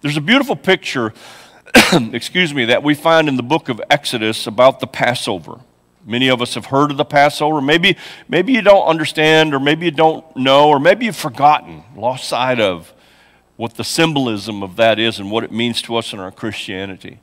There's 0.01 0.17
a 0.17 0.21
beautiful 0.21 0.55
picture, 0.55 1.13
excuse 2.11 2.53
me, 2.53 2.65
that 2.65 2.83
we 2.83 2.93
find 2.93 3.27
in 3.27 3.35
the 3.35 3.43
book 3.43 3.67
of 3.67 3.81
Exodus 3.89 4.45
about 4.45 4.79
the 4.79 4.87
Passover. 4.87 5.59
Many 6.05 6.29
of 6.29 6.41
us 6.41 6.53
have 6.53 6.67
heard 6.67 6.91
of 6.91 6.97
the 6.97 7.05
Passover. 7.05 7.61
Maybe, 7.61 7.97
maybe 8.29 8.53
you 8.53 8.61
don't 8.61 8.85
understand, 8.85 9.53
or 9.53 9.59
maybe 9.59 9.85
you 9.85 9.91
don't 9.91 10.23
know, 10.37 10.69
or 10.69 10.79
maybe 10.79 11.05
you've 11.05 11.15
forgotten, 11.15 11.83
lost 11.95 12.29
sight 12.29 12.59
of 12.59 12.93
what 13.55 13.73
the 13.73 13.83
symbolism 13.83 14.61
of 14.61 14.75
that 14.75 14.99
is 14.99 15.19
and 15.19 15.31
what 15.31 15.43
it 15.43 15.51
means 15.51 15.81
to 15.81 15.95
us 15.95 16.13
in 16.13 16.19
our 16.19 16.31
Christianity. 16.31 17.19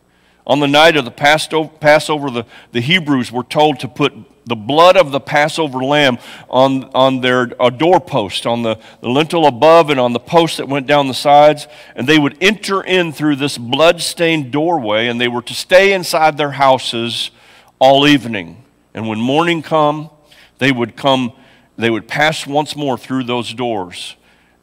On 0.46 0.60
the 0.60 0.68
night 0.68 0.96
of 0.96 1.04
the 1.04 1.10
Passover, 1.10 2.30
the, 2.30 2.44
the 2.72 2.80
Hebrews 2.80 3.32
were 3.32 3.44
told 3.44 3.80
to 3.80 3.88
put 3.88 4.12
the 4.46 4.56
blood 4.56 4.96
of 4.98 5.10
the 5.10 5.20
Passover 5.20 5.78
lamb 5.78 6.18
on, 6.50 6.84
on 6.94 7.22
their 7.22 7.46
doorpost, 7.46 8.46
on 8.46 8.62
the, 8.62 8.78
the 9.00 9.08
lintel 9.08 9.46
above 9.46 9.88
and 9.88 9.98
on 9.98 10.12
the 10.12 10.20
post 10.20 10.58
that 10.58 10.68
went 10.68 10.86
down 10.86 11.08
the 11.08 11.14
sides. 11.14 11.66
And 11.96 12.06
they 12.06 12.18
would 12.18 12.36
enter 12.42 12.82
in 12.82 13.12
through 13.12 13.36
this 13.36 13.56
blood-stained 13.56 14.52
doorway, 14.52 15.06
and 15.06 15.18
they 15.18 15.28
were 15.28 15.40
to 15.42 15.54
stay 15.54 15.94
inside 15.94 16.36
their 16.36 16.50
houses 16.50 17.30
all 17.78 18.06
evening. 18.06 18.62
And 18.92 19.08
when 19.08 19.18
morning 19.18 19.62
come, 19.62 20.10
they 20.58 20.70
would 20.70 20.94
come, 20.94 21.32
they 21.78 21.88
would 21.88 22.06
pass 22.06 22.46
once 22.46 22.76
more 22.76 22.98
through 22.98 23.24
those 23.24 23.54
doors. 23.54 24.14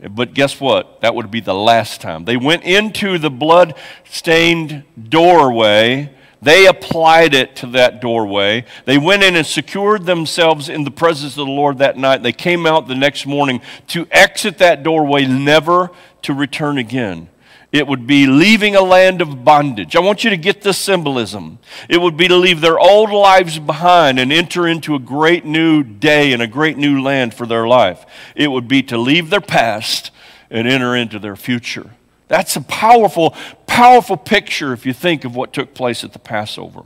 But 0.09 0.33
guess 0.33 0.59
what? 0.59 1.01
That 1.01 1.13
would 1.13 1.29
be 1.29 1.41
the 1.41 1.53
last 1.53 2.01
time. 2.01 2.25
They 2.25 2.37
went 2.37 2.63
into 2.63 3.17
the 3.17 3.29
blood-stained 3.29 4.83
doorway 5.09 6.09
they 6.41 6.65
applied 6.65 7.35
it 7.35 7.55
to 7.57 7.67
that 7.67 8.01
doorway. 8.01 8.65
They 8.85 8.97
went 8.97 9.21
in 9.21 9.35
and 9.35 9.45
secured 9.45 10.05
themselves 10.05 10.69
in 10.69 10.83
the 10.83 10.91
presence 10.91 11.33
of 11.33 11.45
the 11.45 11.51
Lord 11.51 11.77
that 11.77 11.97
night. 11.97 12.23
They 12.23 12.31
came 12.31 12.65
out 12.65 12.87
the 12.87 12.95
next 12.95 13.27
morning 13.27 13.61
to 13.89 14.07
exit 14.09 14.57
that 14.57 14.81
doorway, 14.81 15.25
never 15.25 15.91
to 16.23 16.33
return 16.33 16.79
again. 16.79 17.29
It 17.71 17.87
would 17.87 18.05
be 18.05 18.27
leaving 18.27 18.75
a 18.75 18.81
land 18.81 19.21
of 19.21 19.45
bondage. 19.45 19.95
I 19.95 20.01
want 20.01 20.25
you 20.25 20.29
to 20.29 20.37
get 20.37 20.61
this 20.61 20.77
symbolism. 20.77 21.59
It 21.87 22.01
would 22.01 22.17
be 22.17 22.27
to 22.27 22.35
leave 22.35 22.59
their 22.59 22.77
old 22.77 23.11
lives 23.11 23.59
behind 23.59 24.19
and 24.19 24.31
enter 24.31 24.67
into 24.67 24.93
a 24.93 24.99
great 24.99 25.45
new 25.45 25.81
day 25.81 26.33
and 26.33 26.41
a 26.41 26.47
great 26.47 26.77
new 26.77 27.01
land 27.01 27.33
for 27.33 27.47
their 27.47 27.65
life. 27.65 28.05
It 28.35 28.49
would 28.49 28.67
be 28.67 28.83
to 28.83 28.97
leave 28.97 29.29
their 29.29 29.41
past 29.41 30.11
and 30.49 30.67
enter 30.67 30.97
into 30.97 31.17
their 31.17 31.37
future. 31.37 31.91
That's 32.27 32.57
a 32.57 32.61
powerful, 32.61 33.35
powerful 33.67 34.17
picture 34.17 34.73
if 34.73 34.85
you 34.85 34.91
think 34.91 35.23
of 35.23 35.35
what 35.35 35.53
took 35.53 35.73
place 35.73 36.03
at 36.03 36.11
the 36.11 36.19
Passover. 36.19 36.83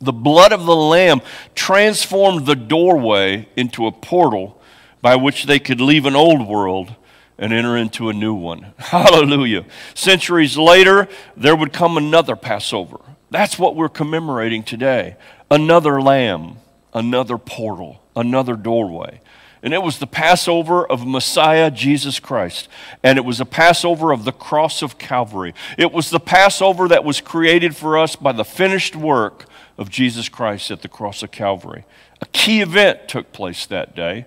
The 0.00 0.12
blood 0.12 0.52
of 0.52 0.64
the 0.64 0.76
Lamb 0.76 1.22
transformed 1.56 2.46
the 2.46 2.56
doorway 2.56 3.48
into 3.56 3.86
a 3.86 3.92
portal 3.92 4.60
by 5.00 5.16
which 5.16 5.44
they 5.44 5.58
could 5.58 5.80
leave 5.80 6.06
an 6.06 6.16
old 6.16 6.46
world 6.46 6.94
and 7.38 7.52
enter 7.52 7.76
into 7.76 8.08
a 8.08 8.12
new 8.12 8.34
one. 8.34 8.72
Hallelujah. 8.78 9.64
Centuries 9.94 10.56
later, 10.56 11.08
there 11.36 11.56
would 11.56 11.72
come 11.72 11.96
another 11.96 12.36
Passover. 12.36 13.00
That's 13.30 13.58
what 13.58 13.74
we're 13.74 13.88
commemorating 13.88 14.62
today. 14.62 15.16
Another 15.50 16.00
lamb, 16.00 16.58
another 16.92 17.38
portal, 17.38 18.02
another 18.14 18.54
doorway. 18.54 19.20
And 19.64 19.72
it 19.72 19.82
was 19.82 19.98
the 19.98 20.06
Passover 20.06 20.86
of 20.86 21.06
Messiah 21.06 21.70
Jesus 21.70 22.20
Christ. 22.20 22.68
And 23.02 23.16
it 23.16 23.24
was 23.24 23.40
a 23.40 23.46
Passover 23.46 24.12
of 24.12 24.24
the 24.24 24.32
cross 24.32 24.82
of 24.82 24.98
Calvary. 24.98 25.54
It 25.78 25.90
was 25.90 26.10
the 26.10 26.20
Passover 26.20 26.86
that 26.88 27.02
was 27.02 27.22
created 27.22 27.74
for 27.74 27.96
us 27.96 28.14
by 28.14 28.32
the 28.32 28.44
finished 28.44 28.94
work 28.94 29.46
of 29.78 29.88
Jesus 29.88 30.28
Christ 30.28 30.70
at 30.70 30.82
the 30.82 30.88
cross 30.88 31.22
of 31.22 31.30
Calvary. 31.30 31.84
A 32.20 32.26
key 32.26 32.60
event 32.60 33.08
took 33.08 33.32
place 33.32 33.64
that 33.66 33.96
day. 33.96 34.26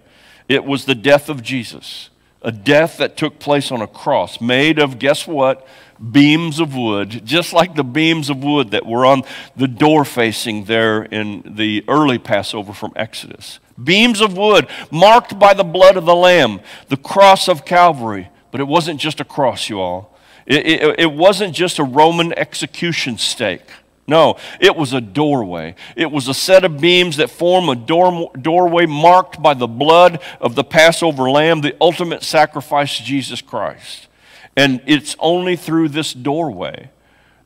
It 0.49 0.65
was 0.65 0.85
the 0.85 0.95
death 0.95 1.29
of 1.29 1.43
Jesus, 1.43 2.09
a 2.47 2.51
death 2.51 2.97
that 2.97 3.17
took 3.17 3.39
place 3.39 3.73
on 3.73 3.81
a 3.81 3.88
cross, 3.88 4.39
made 4.39 4.79
of, 4.79 4.97
guess 4.99 5.27
what? 5.27 5.67
beams 6.12 6.60
of 6.60 6.75
wood, 6.75 7.25
just 7.25 7.53
like 7.53 7.75
the 7.75 7.83
beams 7.83 8.29
of 8.29 8.43
wood 8.43 8.71
that 8.71 8.86
were 8.86 9.03
on 9.03 9.23
the 9.55 9.67
door 9.67 10.05
facing 10.05 10.65
there 10.65 11.03
in 11.03 11.43
the 11.43 11.83
early 11.88 12.19
Passover 12.19 12.71
from 12.71 12.93
Exodus. 12.95 13.60
Beams 13.83 14.21
of 14.21 14.38
wood 14.38 14.67
marked 14.91 15.39
by 15.39 15.53
the 15.53 15.63
blood 15.63 15.97
of 15.97 16.05
the 16.05 16.15
Lamb, 16.15 16.60
the 16.89 16.97
cross 16.97 17.47
of 17.47 17.65
Calvary. 17.65 18.29
But 18.51 18.62
it 18.62 18.67
wasn't 18.67 18.99
just 18.99 19.19
a 19.19 19.25
cross, 19.25 19.69
you 19.69 19.79
all. 19.79 20.15
It, 20.45 20.65
it, 20.65 20.99
it 20.99 21.12
wasn't 21.12 21.53
just 21.53 21.79
a 21.79 21.83
Roman 21.83 22.31
execution 22.33 23.17
stake. 23.17 23.65
No, 24.07 24.37
it 24.61 24.75
was 24.75 24.93
a 24.93 25.01
doorway. 25.01 25.75
It 25.97 26.09
was 26.09 26.29
a 26.29 26.33
set 26.33 26.63
of 26.63 26.79
beams 26.79 27.17
that 27.17 27.29
form 27.29 27.67
a 27.67 27.75
door, 27.75 28.31
doorway 28.39 28.85
marked 28.85 29.41
by 29.41 29.53
the 29.53 29.67
blood 29.67 30.21
of 30.39 30.55
the 30.55 30.63
Passover 30.63 31.29
lamb, 31.29 31.59
the 31.59 31.75
ultimate 31.81 32.23
sacrifice, 32.23 32.97
Jesus 32.97 33.41
Christ. 33.41 34.07
And 34.55 34.81
it's 34.87 35.15
only 35.19 35.57
through 35.57 35.89
this 35.89 36.13
doorway 36.13 36.89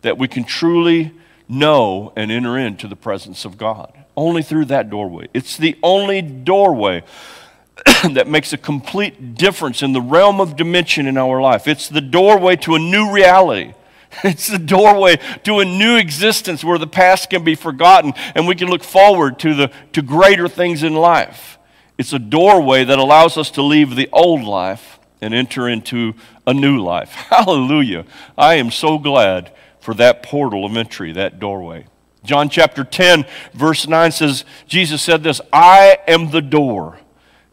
that 0.02 0.20
we 0.20 0.28
can 0.28 0.44
truly 0.44 1.12
know 1.50 2.14
and 2.16 2.32
enter 2.32 2.58
into 2.58 2.88
the 2.88 2.96
presence 2.96 3.44
of 3.44 3.58
God. 3.58 3.92
Only 4.16 4.44
through 4.44 4.66
that 4.66 4.90
doorway. 4.90 5.30
It's 5.34 5.58
the 5.58 5.78
only 5.82 6.22
doorway 6.22 7.04
that 8.12 8.28
makes 8.28 8.54
a 8.54 8.58
complete 8.58 9.34
difference 9.36 9.82
in 9.82 9.94
the 9.94 10.02
realm 10.02 10.40
of 10.40 10.56
dimension 10.56 11.08
in 11.08 11.18
our 11.18 11.42
life. 11.42 11.68
It's 11.68 11.90
the 11.90 12.02
doorway 12.02 12.56
to 12.58 12.76
a 12.76 12.80
new 12.80 13.12
reality. 13.12 13.74
It's 14.24 14.48
the 14.48 14.60
doorway 14.60 15.18
to 15.44 15.60
a 15.60 15.66
new 15.66 15.96
existence 15.96 16.64
where 16.64 16.78
the 16.78 16.88
past 16.88 17.30
can 17.30 17.44
be 17.44 17.56
forgotten 17.56 18.14
and 18.36 18.48
we 18.48 18.56
can 18.56 18.70
look 18.70 18.84
forward 18.84 19.40
to, 19.40 19.54
the, 19.56 19.72
to 19.94 20.02
greater 20.02 20.48
things 20.48 20.84
in 20.84 20.94
life. 20.94 21.58
It's 21.98 22.14
a 22.14 22.20
doorway 22.20 22.84
that 22.84 23.00
allows 23.00 23.38
us 23.38 23.52
to 23.52 23.62
leave 23.62 23.96
the 23.96 24.10
old 24.12 24.44
life 24.44 25.00
and 25.22 25.34
enter 25.34 25.70
into 25.70 26.14
a 26.48 26.54
new 26.54 26.82
life. 26.82 27.10
Hallelujah. 27.30 28.06
I 28.38 28.56
am 28.56 28.72
so 28.72 28.98
glad 28.98 29.52
for 29.80 29.94
that 29.96 30.24
portal 30.24 30.66
of 30.66 30.76
entry, 30.76 31.12
that 31.14 31.40
doorway. 31.40 31.86
John 32.24 32.50
chapter 32.50 32.84
10, 32.84 33.26
verse 33.54 33.88
9 33.88 34.12
says, 34.12 34.46
Jesus 34.68 35.02
said 35.02 35.24
this 35.24 35.42
I 35.52 35.98
am 36.08 36.32
the 36.32 36.42
door. 36.42 37.00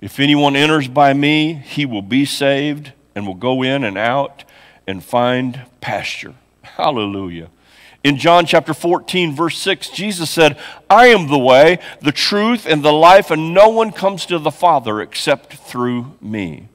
If 0.00 0.20
anyone 0.20 0.54
enters 0.54 0.88
by 0.88 1.12
me, 1.12 1.54
he 1.54 1.84
will 1.84 2.02
be 2.02 2.24
saved 2.24 2.92
and 3.14 3.26
will 3.26 3.34
go 3.34 3.62
in 3.62 3.82
and 3.82 3.98
out 3.98 4.44
and 4.86 5.02
find 5.02 5.62
pasture. 5.80 6.34
Hallelujah. 6.78 7.50
In 8.04 8.18
John 8.18 8.46
chapter 8.46 8.72
14, 8.72 9.34
verse 9.34 9.58
6, 9.58 9.90
Jesus 9.90 10.30
said, 10.30 10.56
I 10.88 11.08
am 11.08 11.26
the 11.26 11.36
way, 11.36 11.80
the 12.00 12.12
truth, 12.12 12.66
and 12.66 12.84
the 12.84 12.92
life, 12.92 13.32
and 13.32 13.52
no 13.52 13.68
one 13.68 13.90
comes 13.90 14.24
to 14.26 14.38
the 14.38 14.52
Father 14.52 15.00
except 15.00 15.54
through 15.54 16.16
me. 16.20 16.68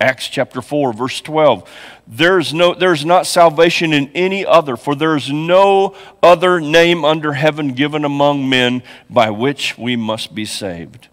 Acts 0.00 0.28
chapter 0.28 0.62
4, 0.62 0.92
verse 0.92 1.20
12. 1.20 1.68
There's, 2.06 2.54
no, 2.54 2.72
there's 2.72 3.04
not 3.04 3.26
salvation 3.26 3.92
in 3.92 4.12
any 4.14 4.46
other, 4.46 4.76
for 4.76 4.94
there 4.94 5.16
is 5.16 5.28
no 5.28 5.96
other 6.22 6.60
name 6.60 7.04
under 7.04 7.32
heaven 7.32 7.72
given 7.72 8.04
among 8.04 8.48
men 8.48 8.84
by 9.10 9.30
which 9.30 9.76
we 9.76 9.96
must 9.96 10.36
be 10.36 10.44
saved. 10.44 11.08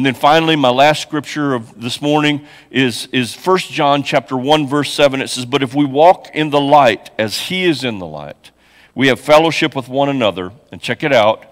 And 0.00 0.06
then 0.06 0.14
finally, 0.14 0.56
my 0.56 0.70
last 0.70 1.02
scripture 1.02 1.52
of 1.52 1.78
this 1.78 2.00
morning 2.00 2.46
is, 2.70 3.06
is 3.12 3.36
1 3.36 3.58
John 3.58 4.02
chapter 4.02 4.34
1, 4.34 4.66
verse 4.66 4.90
7. 4.94 5.20
It 5.20 5.28
says, 5.28 5.44
But 5.44 5.62
if 5.62 5.74
we 5.74 5.84
walk 5.84 6.30
in 6.32 6.48
the 6.48 6.58
light 6.58 7.10
as 7.18 7.38
he 7.38 7.64
is 7.64 7.84
in 7.84 7.98
the 7.98 8.06
light, 8.06 8.50
we 8.94 9.08
have 9.08 9.20
fellowship 9.20 9.76
with 9.76 9.90
one 9.90 10.08
another. 10.08 10.52
And 10.72 10.80
check 10.80 11.02
it 11.02 11.12
out. 11.12 11.44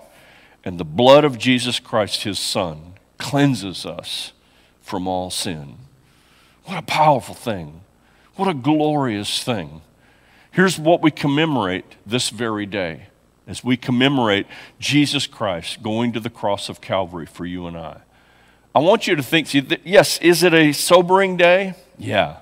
And 0.64 0.80
the 0.80 0.84
blood 0.86 1.24
of 1.24 1.36
Jesus 1.36 1.78
Christ, 1.78 2.22
his 2.22 2.38
Son, 2.38 2.94
cleanses 3.18 3.84
us 3.84 4.32
from 4.80 5.06
all 5.06 5.28
sin. 5.30 5.76
What 6.64 6.78
a 6.78 6.82
powerful 6.86 7.34
thing. 7.34 7.82
What 8.36 8.48
a 8.48 8.54
glorious 8.54 9.44
thing. 9.44 9.82
Here's 10.52 10.78
what 10.78 11.02
we 11.02 11.10
commemorate 11.10 11.96
this 12.06 12.30
very 12.30 12.64
day 12.64 13.08
as 13.46 13.62
we 13.62 13.76
commemorate 13.76 14.46
Jesus 14.80 15.26
Christ 15.26 15.82
going 15.82 16.14
to 16.14 16.20
the 16.20 16.30
cross 16.30 16.70
of 16.70 16.80
Calvary 16.80 17.26
for 17.26 17.44
you 17.44 17.66
and 17.66 17.76
I. 17.76 18.00
I 18.78 18.80
want 18.80 19.08
you 19.08 19.16
to 19.16 19.24
think, 19.24 19.48
see, 19.48 19.66
yes, 19.84 20.20
is 20.20 20.44
it 20.44 20.54
a 20.54 20.70
sobering 20.70 21.36
day? 21.36 21.74
Yeah. 21.98 22.36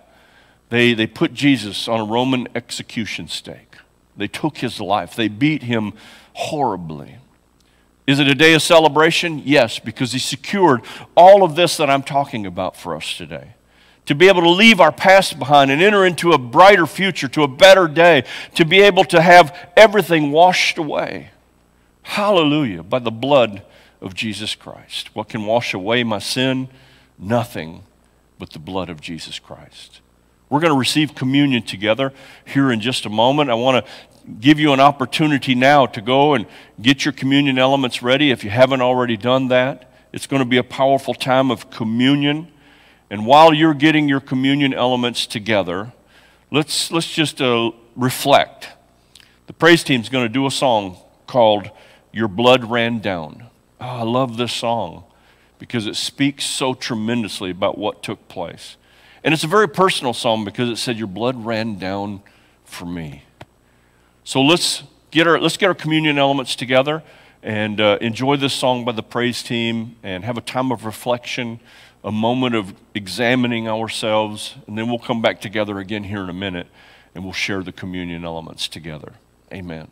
They, 0.68 0.92
they 0.92 1.06
put 1.06 1.32
Jesus 1.32 1.88
on 1.88 1.98
a 1.98 2.04
Roman 2.04 2.46
execution 2.54 3.26
stake. 3.26 3.76
They 4.18 4.28
took 4.28 4.58
his 4.58 4.78
life. 4.78 5.16
They 5.16 5.28
beat 5.28 5.62
him 5.62 5.94
horribly. 6.34 7.16
Is 8.06 8.18
it 8.18 8.28
a 8.28 8.34
day 8.34 8.52
of 8.52 8.60
celebration? 8.60 9.40
Yes, 9.46 9.78
because 9.78 10.12
he 10.12 10.18
secured 10.18 10.82
all 11.16 11.42
of 11.42 11.56
this 11.56 11.78
that 11.78 11.88
I'm 11.88 12.02
talking 12.02 12.44
about 12.44 12.76
for 12.76 12.94
us 12.94 13.16
today. 13.16 13.54
To 14.04 14.14
be 14.14 14.28
able 14.28 14.42
to 14.42 14.50
leave 14.50 14.78
our 14.78 14.92
past 14.92 15.38
behind 15.38 15.70
and 15.70 15.80
enter 15.80 16.04
into 16.04 16.32
a 16.32 16.38
brighter 16.38 16.84
future, 16.84 17.28
to 17.28 17.44
a 17.44 17.48
better 17.48 17.88
day, 17.88 18.24
to 18.56 18.66
be 18.66 18.82
able 18.82 19.04
to 19.04 19.22
have 19.22 19.70
everything 19.74 20.32
washed 20.32 20.76
away. 20.76 21.30
Hallelujah, 22.02 22.82
by 22.82 22.98
the 22.98 23.10
blood 23.10 23.62
of 24.00 24.14
Jesus 24.14 24.54
Christ. 24.54 25.14
What 25.14 25.28
can 25.28 25.46
wash 25.46 25.74
away 25.74 26.04
my 26.04 26.18
sin? 26.18 26.68
Nothing 27.18 27.82
but 28.38 28.50
the 28.50 28.58
blood 28.58 28.90
of 28.90 29.00
Jesus 29.00 29.38
Christ. 29.38 30.00
We're 30.48 30.60
going 30.60 30.72
to 30.72 30.78
receive 30.78 31.14
communion 31.14 31.62
together 31.62 32.12
here 32.44 32.70
in 32.70 32.80
just 32.80 33.04
a 33.06 33.10
moment. 33.10 33.50
I 33.50 33.54
want 33.54 33.84
to 33.84 33.92
give 34.40 34.60
you 34.60 34.72
an 34.72 34.80
opportunity 34.80 35.54
now 35.54 35.86
to 35.86 36.00
go 36.00 36.34
and 36.34 36.46
get 36.80 37.04
your 37.04 37.12
communion 37.12 37.58
elements 37.58 38.02
ready 38.02 38.30
if 38.30 38.44
you 38.44 38.50
haven't 38.50 38.80
already 38.80 39.16
done 39.16 39.48
that. 39.48 39.90
It's 40.12 40.26
going 40.26 40.40
to 40.40 40.48
be 40.48 40.56
a 40.56 40.64
powerful 40.64 41.14
time 41.14 41.50
of 41.50 41.70
communion. 41.70 42.48
And 43.10 43.26
while 43.26 43.52
you're 43.52 43.74
getting 43.74 44.08
your 44.08 44.20
communion 44.20 44.72
elements 44.72 45.26
together, 45.26 45.92
let's, 46.50 46.90
let's 46.90 47.12
just 47.12 47.40
uh, 47.40 47.70
reflect. 47.96 48.68
The 49.46 49.52
praise 49.52 49.84
team 49.84 50.00
is 50.00 50.08
going 50.08 50.24
to 50.24 50.32
do 50.32 50.46
a 50.46 50.50
song 50.50 50.96
called 51.26 51.70
Your 52.12 52.28
Blood 52.28 52.64
Ran 52.64 53.00
Down. 53.00 53.45
Oh, 53.80 53.84
I 53.84 54.02
love 54.02 54.36
this 54.36 54.52
song 54.52 55.04
because 55.58 55.86
it 55.86 55.96
speaks 55.96 56.44
so 56.44 56.74
tremendously 56.74 57.50
about 57.50 57.78
what 57.78 58.02
took 58.02 58.28
place. 58.28 58.76
And 59.24 59.34
it's 59.34 59.44
a 59.44 59.48
very 59.48 59.68
personal 59.68 60.14
song 60.14 60.44
because 60.44 60.68
it 60.68 60.76
said, 60.76 60.96
Your 60.96 61.08
blood 61.08 61.44
ran 61.44 61.78
down 61.78 62.22
for 62.64 62.86
me. 62.86 63.24
So 64.24 64.40
let's 64.42 64.82
get 65.10 65.26
our, 65.26 65.38
let's 65.40 65.56
get 65.56 65.66
our 65.66 65.74
communion 65.74 66.18
elements 66.18 66.56
together 66.56 67.02
and 67.42 67.80
uh, 67.80 67.98
enjoy 68.00 68.36
this 68.36 68.52
song 68.52 68.84
by 68.84 68.92
the 68.92 69.02
praise 69.02 69.42
team 69.42 69.96
and 70.02 70.24
have 70.24 70.36
a 70.36 70.40
time 70.40 70.72
of 70.72 70.84
reflection, 70.84 71.60
a 72.02 72.10
moment 72.10 72.54
of 72.54 72.74
examining 72.94 73.68
ourselves, 73.68 74.56
and 74.66 74.76
then 74.76 74.88
we'll 74.88 74.98
come 74.98 75.22
back 75.22 75.40
together 75.40 75.78
again 75.78 76.04
here 76.04 76.22
in 76.22 76.28
a 76.28 76.34
minute 76.34 76.66
and 77.14 77.24
we'll 77.24 77.32
share 77.32 77.62
the 77.62 77.72
communion 77.72 78.24
elements 78.24 78.68
together. 78.68 79.14
Amen. 79.52 79.88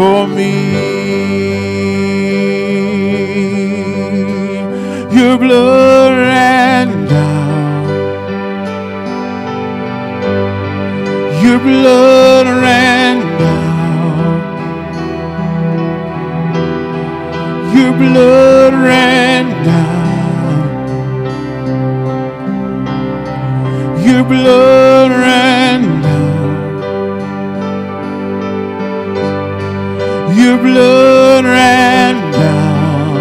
For 0.00 0.26
me. 0.26 0.54
Your 5.18 5.36
blood 5.44 6.12
ran 6.32 6.88
down. 7.14 7.82
Your 11.44 11.58
blood 11.68 12.46
ran 12.64 13.18
down. 13.44 14.32
Your 17.76 17.92
blood 18.02 18.72
ran 18.88 19.46
down. 19.70 20.62
Your 24.06 24.24
blood 24.32 25.10
blood 30.62 31.44
ran 31.44 32.14
down. 32.32 33.16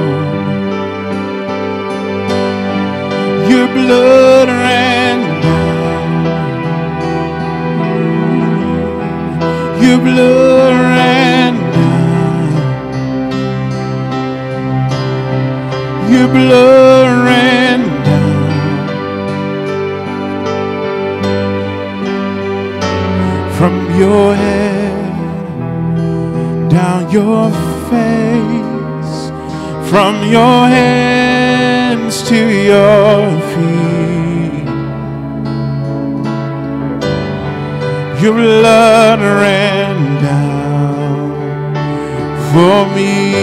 Your 3.49 3.67
blood 3.67 4.47
ran 4.49 5.19
down. 5.45 6.23
Your 9.83 9.99
blood 10.07 10.73
ran 10.95 11.53
down. 11.77 12.49
Your 16.13 16.27
blood 16.27 17.07
ran 17.27 17.81
down. 18.07 18.49
From 23.57 23.75
your 23.99 24.35
head 24.35 24.68
your 27.11 27.49
face, 27.89 29.31
from 29.89 30.23
your 30.31 30.67
hands 30.67 32.21
to 32.29 32.37
your 32.37 33.41
feet. 33.51 34.69
Your 38.21 38.33
blood 38.33 39.19
ran 39.21 40.21
down 40.21 41.73
for 42.51 42.85
me. 42.95 43.33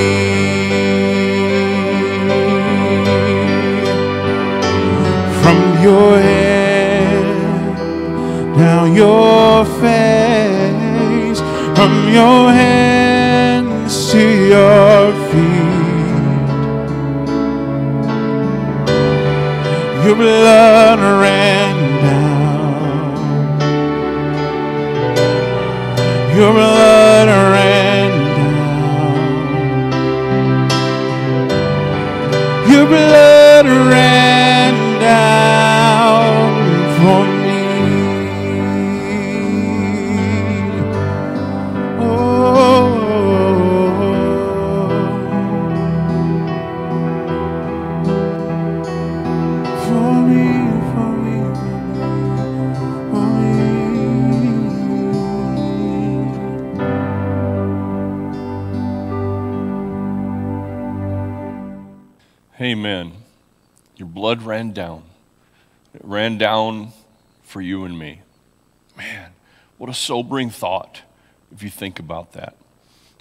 From 5.43 5.59
your 5.83 6.21
head 6.21 7.27
down 8.57 8.95
your 8.95 9.65
face, 9.81 11.41
from 11.77 11.93
your 12.13 12.53
hands 12.53 12.86
blood 20.17 20.99
ran 20.99 21.77
down. 22.03 23.57
Your 26.37 26.53
blood 26.53 26.96
blood 64.27 64.43
ran 64.43 64.73
down. 64.73 65.05
It 65.95 66.01
ran 66.03 66.37
down 66.37 66.89
for 67.45 67.61
you 67.61 67.85
and 67.85 67.97
me. 67.97 68.23
Man, 68.97 69.31
what 69.79 69.89
a 69.89 69.95
sobering 69.95 70.51
thought 70.51 71.03
if 71.53 71.63
you 71.63 71.71
think 71.71 72.01
about 72.01 72.33
that. 72.33 72.57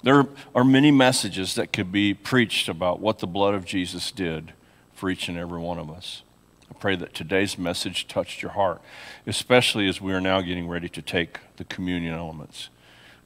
There 0.02 0.26
are 0.52 0.64
many 0.64 0.90
messages 0.90 1.54
that 1.54 1.72
could 1.72 1.92
be 1.92 2.12
preached 2.12 2.68
about 2.68 2.98
what 2.98 3.20
the 3.20 3.28
blood 3.28 3.54
of 3.54 3.64
Jesus 3.64 4.10
did 4.10 4.52
for 4.94 5.08
each 5.08 5.28
and 5.28 5.38
every 5.38 5.60
one 5.60 5.78
of 5.78 5.92
us. 5.92 6.24
I 6.68 6.74
pray 6.74 6.96
that 6.96 7.14
today's 7.14 7.56
message 7.56 8.08
touched 8.08 8.42
your 8.42 8.50
heart, 8.50 8.82
especially 9.28 9.86
as 9.86 10.00
we 10.00 10.12
are 10.12 10.20
now 10.20 10.40
getting 10.40 10.66
ready 10.66 10.88
to 10.88 11.00
take 11.00 11.38
the 11.56 11.62
communion 11.62 12.16
elements. 12.16 12.68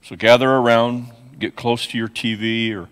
So 0.03 0.17
gather 0.17 0.51
around, 0.51 1.13
get 1.39 1.57
close 1.57 1.87
to 1.87 1.97
your 1.97 2.09
TV 2.09 2.77
or 2.77 2.91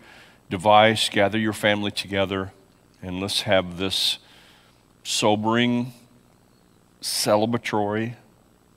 device, 0.49 1.11
gather 1.11 1.37
your 1.37 1.53
family 1.53 1.91
together, 1.91 2.53
and 3.03 3.21
let's 3.21 3.43
have 3.43 3.77
this 3.77 4.19
sobering, 5.09 5.91
celebratory 7.01 8.15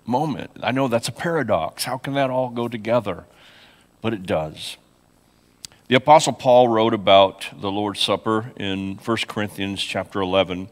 moment. 0.06 0.50
I 0.64 0.72
know 0.72 0.88
that's 0.88 1.10
a 1.10 1.12
paradox. 1.12 1.84
How 1.84 1.98
can 1.98 2.14
that 2.14 2.30
all 2.30 2.50
go 2.50 2.70
together? 2.70 3.26
But 4.00 4.14
it 4.14 4.26
does. 4.26 4.78
The 5.90 5.96
apostle 5.96 6.32
Paul 6.32 6.70
wrote 6.70 6.94
about 6.94 7.48
the 7.60 7.70
Lord's 7.70 8.00
Supper 8.00 8.54
in 8.56 8.98
1 9.04 9.18
Corinthians 9.28 9.84
chapter 9.84 10.22
11 10.22 10.70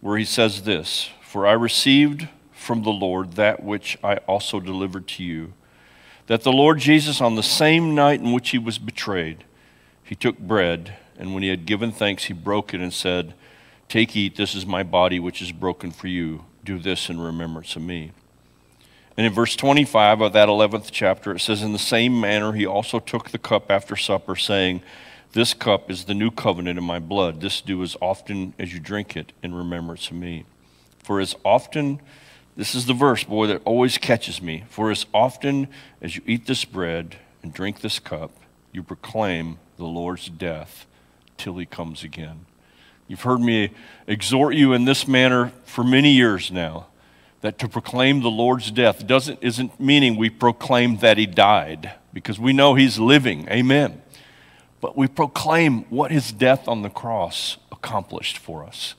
where 0.00 0.16
he 0.16 0.24
says 0.24 0.62
this, 0.62 1.10
"For 1.20 1.46
I 1.46 1.52
received 1.52 2.26
from 2.50 2.82
the 2.82 2.90
Lord 2.90 3.32
that 3.32 3.62
which 3.62 3.98
I 4.02 4.16
also 4.26 4.58
delivered 4.58 5.06
to 5.08 5.22
you, 5.22 5.52
that 6.28 6.44
the 6.44 6.52
Lord 6.52 6.78
Jesus 6.78 7.20
on 7.20 7.34
the 7.34 7.42
same 7.42 7.94
night 7.94 8.20
in 8.20 8.32
which 8.32 8.50
he 8.50 8.58
was 8.58 8.78
betrayed, 8.78 9.44
he 10.02 10.14
took 10.14 10.38
bread, 10.38 10.96
and 11.18 11.34
when 11.34 11.42
he 11.42 11.50
had 11.50 11.66
given 11.66 11.92
thanks, 11.92 12.24
he 12.24 12.32
broke 12.32 12.72
it 12.72 12.80
and 12.80 12.94
said, 12.94 13.34
Take, 13.88 14.16
eat, 14.16 14.36
this 14.36 14.54
is 14.54 14.66
my 14.66 14.82
body 14.82 15.20
which 15.20 15.40
is 15.40 15.52
broken 15.52 15.90
for 15.90 16.08
you. 16.08 16.44
Do 16.64 16.78
this 16.78 17.08
in 17.08 17.20
remembrance 17.20 17.76
of 17.76 17.82
me. 17.82 18.12
And 19.16 19.26
in 19.26 19.32
verse 19.32 19.56
25 19.56 20.20
of 20.20 20.32
that 20.34 20.48
11th 20.48 20.88
chapter, 20.90 21.34
it 21.34 21.40
says, 21.40 21.62
In 21.62 21.72
the 21.72 21.78
same 21.78 22.20
manner, 22.20 22.52
he 22.52 22.66
also 22.66 22.98
took 22.98 23.30
the 23.30 23.38
cup 23.38 23.70
after 23.70 23.96
supper, 23.96 24.36
saying, 24.36 24.82
This 25.32 25.54
cup 25.54 25.90
is 25.90 26.04
the 26.04 26.14
new 26.14 26.30
covenant 26.30 26.78
in 26.78 26.84
my 26.84 26.98
blood. 26.98 27.40
This 27.40 27.60
do 27.60 27.82
as 27.82 27.96
often 28.02 28.52
as 28.58 28.74
you 28.74 28.80
drink 28.80 29.16
it 29.16 29.32
in 29.42 29.54
remembrance 29.54 30.10
of 30.10 30.16
me. 30.16 30.44
For 30.98 31.20
as 31.20 31.36
often, 31.44 32.00
this 32.56 32.74
is 32.74 32.86
the 32.86 32.94
verse, 32.94 33.22
boy, 33.22 33.46
that 33.46 33.62
always 33.64 33.96
catches 33.96 34.42
me. 34.42 34.64
For 34.68 34.90
as 34.90 35.06
often 35.14 35.68
as 36.02 36.16
you 36.16 36.22
eat 36.26 36.46
this 36.46 36.64
bread 36.64 37.16
and 37.42 37.54
drink 37.54 37.80
this 37.80 37.98
cup, 37.98 38.32
you 38.72 38.82
proclaim 38.82 39.58
the 39.76 39.84
Lord's 39.84 40.28
death 40.28 40.86
till 41.38 41.56
he 41.56 41.64
comes 41.66 42.02
again. 42.02 42.46
You've 43.08 43.22
heard 43.22 43.40
me 43.40 43.70
exhort 44.06 44.54
you 44.54 44.72
in 44.72 44.84
this 44.84 45.06
manner 45.06 45.52
for 45.64 45.84
many 45.84 46.10
years 46.10 46.50
now 46.50 46.86
that 47.40 47.58
to 47.60 47.68
proclaim 47.68 48.20
the 48.22 48.30
Lord's 48.30 48.70
death 48.70 49.06
doesn't 49.06 49.38
isn't 49.42 49.78
meaning 49.78 50.16
we 50.16 50.30
proclaim 50.30 50.96
that 50.98 51.16
he 51.16 51.26
died 51.26 51.92
because 52.12 52.40
we 52.40 52.52
know 52.52 52.74
he's 52.74 52.98
living. 52.98 53.48
Amen. 53.48 54.02
But 54.80 54.96
we 54.96 55.06
proclaim 55.06 55.84
what 55.84 56.10
his 56.10 56.32
death 56.32 56.66
on 56.66 56.82
the 56.82 56.90
cross 56.90 57.56
accomplished 57.70 58.38
for 58.38 58.64
us. 58.64 58.94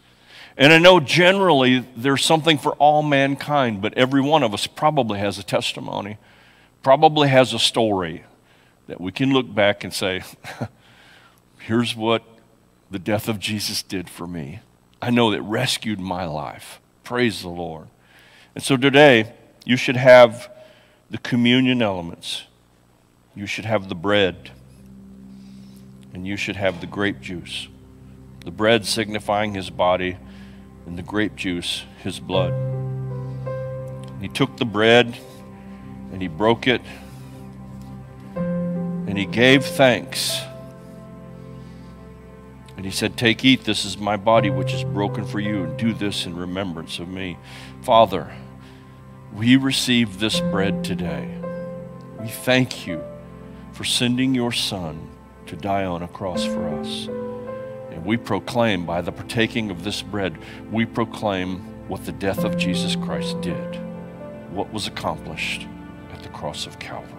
And 0.56 0.74
I 0.74 0.80
know 0.80 1.00
generally 1.00 1.86
there's 1.96 2.24
something 2.24 2.58
for 2.58 2.74
all 2.74 3.04
mankind, 3.04 3.82
but 3.82 3.94
every 3.96 4.22
one 4.22 4.42
of 4.42 4.54
us 4.54 4.66
probably 4.66 5.20
has 5.20 5.38
a 5.38 5.44
testimony, 5.44 6.18
probably 6.82 7.28
has 7.28 7.54
a 7.54 7.60
story 7.60 8.24
that 8.88 9.00
we 9.00 9.12
can 9.12 9.34
look 9.34 9.54
back 9.54 9.84
and 9.84 9.94
say, 9.94 10.24
here's 11.60 11.96
what 11.96 12.24
the 12.90 13.00
death 13.00 13.28
of 13.28 13.40
Jesus 13.40 13.84
did 13.84 14.10
for 14.10 14.28
me. 14.28 14.60
I 15.02 15.10
know 15.10 15.32
it 15.32 15.42
rescued 15.42 16.00
my 16.00 16.26
life. 16.26 16.80
Praise 17.04 17.42
the 17.42 17.50
Lord. 17.50 17.88
And 18.56 18.64
so 18.64 18.78
today, 18.78 19.34
you 19.66 19.78
should 19.78 19.98
have 19.98 20.50
the 21.10 21.18
communion 21.18 21.82
elements. 21.82 22.44
You 23.36 23.46
should 23.46 23.66
have 23.66 23.90
the 23.90 23.96
bread. 23.96 24.52
And 26.14 26.26
you 26.26 26.38
should 26.38 26.56
have 26.56 26.82
the 26.82 26.88
grape 26.88 27.22
juice. 27.22 27.68
The 28.44 28.52
bread 28.52 28.86
signifying 28.86 29.54
his 29.54 29.70
body, 29.70 30.18
and 30.88 30.98
the 30.98 31.04
grape 31.04 31.36
juice 31.36 31.84
his 32.02 32.20
blood. 32.20 32.54
He 34.22 34.30
took 34.30 34.58
the 34.58 34.66
bread 34.66 35.16
and 36.12 36.22
he 36.22 36.28
broke 36.28 36.66
it 36.66 36.82
and 38.36 39.18
he 39.18 39.26
gave 39.26 39.66
thanks. 39.66 40.42
And 42.78 42.86
he 42.86 42.92
said, 42.92 43.18
Take, 43.18 43.44
eat, 43.44 43.64
this 43.64 43.84
is 43.84 43.98
my 43.98 44.16
body 44.18 44.52
which 44.52 44.72
is 44.72 44.84
broken 44.84 45.26
for 45.26 45.40
you, 45.40 45.64
and 45.64 45.78
do 45.78 45.94
this 45.94 46.26
in 46.28 46.38
remembrance 46.38 47.00
of 47.00 47.10
me. 47.10 47.38
Father, 47.82 48.32
we 49.34 49.56
receive 49.56 50.20
this 50.20 50.40
bread 50.40 50.84
today. 50.84 51.28
We 52.22 52.30
thank 52.30 52.86
you 52.86 53.04
for 53.74 53.84
sending 53.84 54.36
your 54.36 54.52
Son 54.52 55.10
to 55.48 55.56
die 55.56 55.86
on 55.86 56.04
a 56.04 56.08
cross 56.08 56.46
for 56.46 56.70
us. 56.70 57.08
And 57.92 58.06
we 58.06 58.16
proclaim, 58.16 58.86
by 58.86 59.02
the 59.02 59.12
partaking 59.12 59.72
of 59.72 59.84
this 59.84 60.04
bread, 60.04 60.38
we 60.72 60.86
proclaim 60.86 61.60
what 61.88 62.06
the 62.06 62.12
death 62.12 62.44
of 62.44 62.58
Jesus 62.58 62.96
Christ 62.96 63.42
did, 63.42 63.76
what 64.52 64.72
was 64.72 64.88
accomplished 64.88 65.66
at 66.14 66.22
the 66.22 66.30
cross 66.30 66.68
of 66.68 66.78
Calvary. 66.80 67.14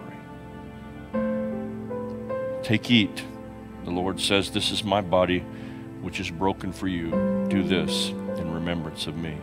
Take, 2.63 2.89
eat. 2.91 3.23
The 3.89 3.95
Lord 3.95 4.19
says, 4.19 4.51
This 4.51 4.69
is 4.69 4.83
my 4.83 5.01
body, 5.01 5.39
which 6.03 6.19
is 6.19 6.29
broken 6.29 6.71
for 6.71 6.87
you. 6.87 7.09
Do 7.49 7.63
this 7.63 8.09
in 8.09 8.53
remembrance 8.53 9.07
of 9.07 9.17
me. 9.17 9.35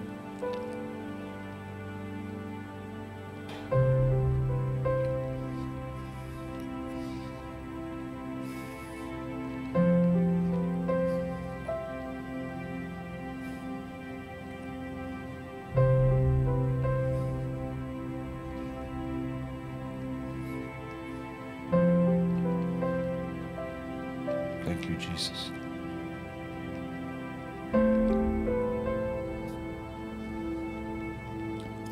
You, 24.88 24.96
Jesus. 24.96 25.50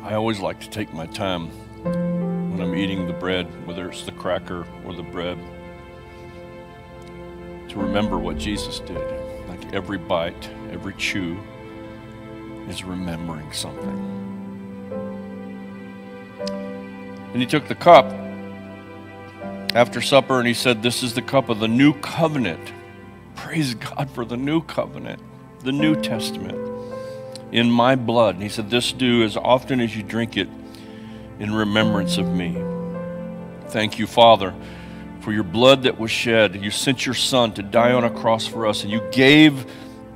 I 0.03 0.13
always 0.13 0.39
like 0.39 0.59
to 0.61 0.69
take 0.69 0.93
my 0.93 1.07
time 1.07 1.49
when 1.83 2.61
I'm 2.61 2.75
eating 2.75 3.05
the 3.07 3.13
bread, 3.13 3.47
whether 3.67 3.89
it's 3.89 4.05
the 4.05 4.11
cracker 4.11 4.65
or 4.85 4.93
the 4.93 5.03
bread, 5.03 5.37
to 7.69 7.79
remember 7.79 8.17
what 8.17 8.37
Jesus 8.37 8.79
did. 8.79 9.03
Like 9.49 9.73
every 9.73 9.97
bite, 9.97 10.49
every 10.71 10.93
chew 10.93 11.37
is 12.69 12.83
remembering 12.83 13.51
something. 13.51 14.15
And 17.33 17.41
he 17.41 17.45
took 17.45 17.67
the 17.67 17.75
cup 17.75 18.05
after 19.75 20.01
supper 20.01 20.39
and 20.39 20.47
he 20.47 20.53
said, 20.53 20.81
This 20.81 21.03
is 21.03 21.13
the 21.13 21.21
cup 21.21 21.49
of 21.49 21.59
the 21.59 21.67
new 21.67 21.93
covenant. 21.95 22.71
Praise 23.45 23.75
God 23.75 24.09
for 24.09 24.25
the 24.25 24.35
new 24.35 24.63
covenant, 24.63 25.21
the 25.59 25.71
New 25.71 26.01
Testament 26.01 26.57
in 27.51 27.69
my 27.69 27.95
blood. 27.95 28.33
And 28.33 28.43
he 28.43 28.49
said, 28.49 28.71
This 28.71 28.91
do 28.91 29.21
as 29.21 29.37
often 29.37 29.79
as 29.79 29.95
you 29.95 30.01
drink 30.01 30.35
it 30.35 30.49
in 31.37 31.53
remembrance 31.53 32.17
of 32.17 32.27
me. 32.27 32.57
Thank 33.67 33.99
you, 33.99 34.07
Father, 34.07 34.55
for 35.19 35.31
your 35.31 35.43
blood 35.43 35.83
that 35.83 35.99
was 35.99 36.09
shed. 36.09 36.55
You 36.55 36.71
sent 36.71 37.05
your 37.05 37.13
Son 37.13 37.53
to 37.53 37.61
die 37.61 37.91
on 37.91 38.03
a 38.03 38.09
cross 38.09 38.47
for 38.47 38.65
us, 38.65 38.81
and 38.81 38.91
you 38.91 39.07
gave 39.11 39.71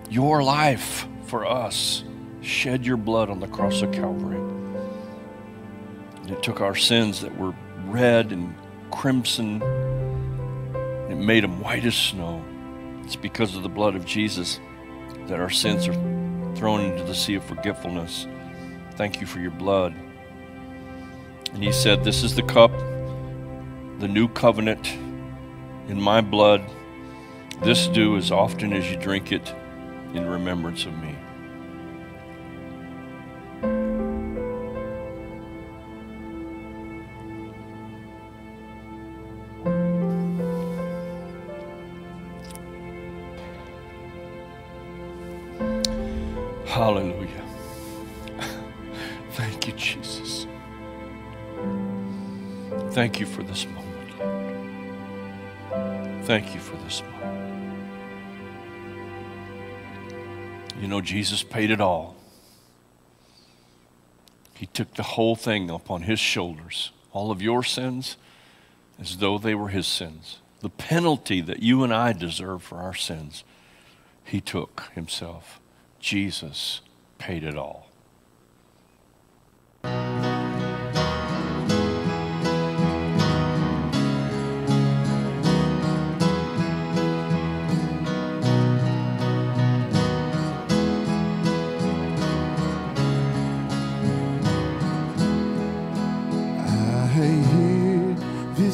your 0.09 0.41
life 0.41 1.07
for 1.25 1.45
us. 1.45 2.03
Shed 2.41 2.83
your 2.83 2.97
blood 2.97 3.29
on 3.29 3.41
the 3.41 3.47
cross 3.47 3.83
of 3.83 3.91
Calvary. 3.91 4.39
And 6.23 6.31
it 6.31 6.41
took 6.41 6.61
our 6.61 6.75
sins 6.75 7.21
that 7.21 7.37
were 7.37 7.53
red 7.85 8.31
and 8.31 8.55
crimson, 8.89 9.61
and 9.61 11.11
it 11.11 11.23
made 11.23 11.43
them 11.43 11.61
white 11.61 11.85
as 11.85 11.95
snow. 11.95 12.43
It's 13.09 13.15
because 13.15 13.55
of 13.55 13.63
the 13.63 13.69
blood 13.69 13.95
of 13.95 14.05
Jesus 14.05 14.59
that 15.25 15.39
our 15.39 15.49
sins 15.49 15.87
are 15.87 15.95
thrown 16.55 16.81
into 16.81 17.03
the 17.03 17.15
sea 17.15 17.33
of 17.33 17.43
forgetfulness. 17.43 18.27
Thank 18.97 19.19
you 19.19 19.25
for 19.25 19.39
your 19.39 19.49
blood. 19.49 19.95
And 21.51 21.63
he 21.63 21.71
said, 21.71 22.03
This 22.03 22.21
is 22.21 22.35
the 22.35 22.43
cup, 22.43 22.69
the 23.97 24.07
new 24.07 24.27
covenant 24.27 24.93
in 25.87 25.99
my 25.99 26.21
blood. 26.21 26.61
This 27.63 27.87
do 27.87 28.15
as 28.15 28.31
often 28.31 28.73
as 28.73 28.91
you 28.91 28.97
drink 28.97 29.31
it 29.31 29.55
in 30.13 30.27
remembrance 30.27 30.85
of 30.85 30.95
me. 30.99 31.15
Hallelujah. 46.79 47.43
Thank 49.31 49.67
you, 49.67 49.73
Jesus. 49.73 50.47
Thank 52.91 53.19
you 53.19 53.25
for 53.25 53.43
this 53.43 53.67
moment, 53.67 54.17
Lord. 54.17 56.23
Thank 56.23 56.55
you 56.55 56.61
for 56.61 56.77
this 56.85 57.01
moment. 57.01 57.83
You 60.79 60.87
know, 60.87 61.01
Jesus 61.01 61.43
paid 61.43 61.69
it 61.69 61.81
all. 61.81 62.15
He 64.53 64.65
took 64.65 64.93
the 64.93 65.03
whole 65.03 65.35
thing 65.35 65.69
upon 65.69 66.03
his 66.03 66.21
shoulders, 66.21 66.93
all 67.11 67.29
of 67.29 67.41
your 67.41 67.61
sins, 67.61 68.15
as 68.97 69.17
though 69.17 69.37
they 69.37 69.53
were 69.53 69.67
his 69.67 69.85
sins. 69.85 70.39
The 70.61 70.69
penalty 70.69 71.41
that 71.41 71.61
you 71.61 71.83
and 71.83 71.93
I 71.93 72.13
deserve 72.13 72.63
for 72.63 72.77
our 72.77 72.95
sins, 72.95 73.43
he 74.23 74.39
took 74.39 74.89
himself. 74.95 75.59
Jesus 75.99 76.81
paid 77.17 77.43
it 77.43 77.57
all. 77.57 77.89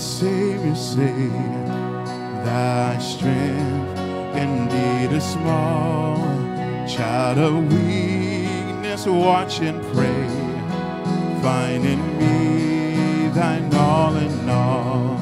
Savior 0.06 0.76
say, 0.76 1.28
Thy 2.46 2.98
strength 3.00 4.00
indeed 4.38 5.12
is 5.16 5.24
small. 5.24 6.05
Child 6.96 7.38
of 7.40 7.74
weakness, 7.74 9.06
watch 9.06 9.60
and 9.60 9.84
pray. 9.94 10.30
Find 11.42 11.86
in 11.86 12.00
me 12.18 13.28
thine 13.34 13.74
all 13.74 14.16
in 14.16 14.50
all. 14.50 15.18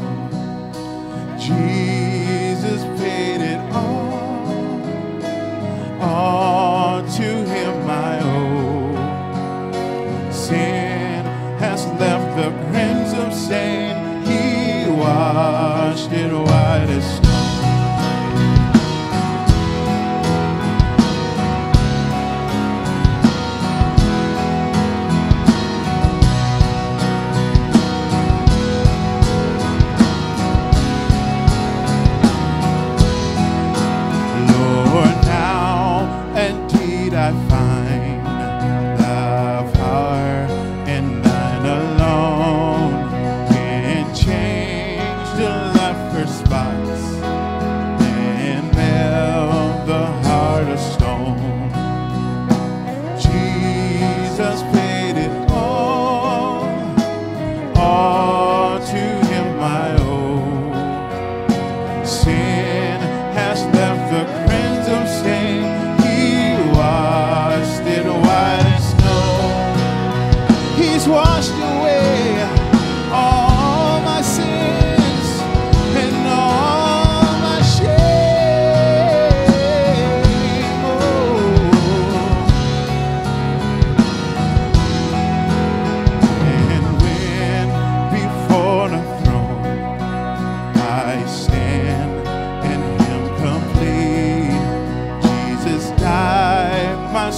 Jesus 1.39 2.83
paid 3.01 3.41
it 3.41 3.59
all. 3.73 4.83
All 5.99 6.52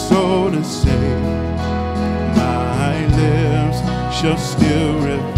soul 0.10 0.52
to 0.52 0.64
say, 0.64 1.10
my 2.38 3.08
lips 3.18 3.80
shall 4.16 4.38
still 4.38 5.00
repeat. 5.00 5.35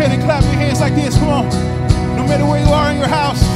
Ahead 0.00 0.18
and 0.18 0.22
clap 0.22 0.42
your 0.44 0.54
hands 0.54 0.80
like 0.80 0.94
this. 0.94 1.14
Come 1.18 1.28
on. 1.28 1.48
No 2.16 2.24
matter 2.26 2.46
where 2.46 2.64
you 2.64 2.72
are 2.72 2.90
in 2.90 2.96
your 2.96 3.08
house. 3.08 3.49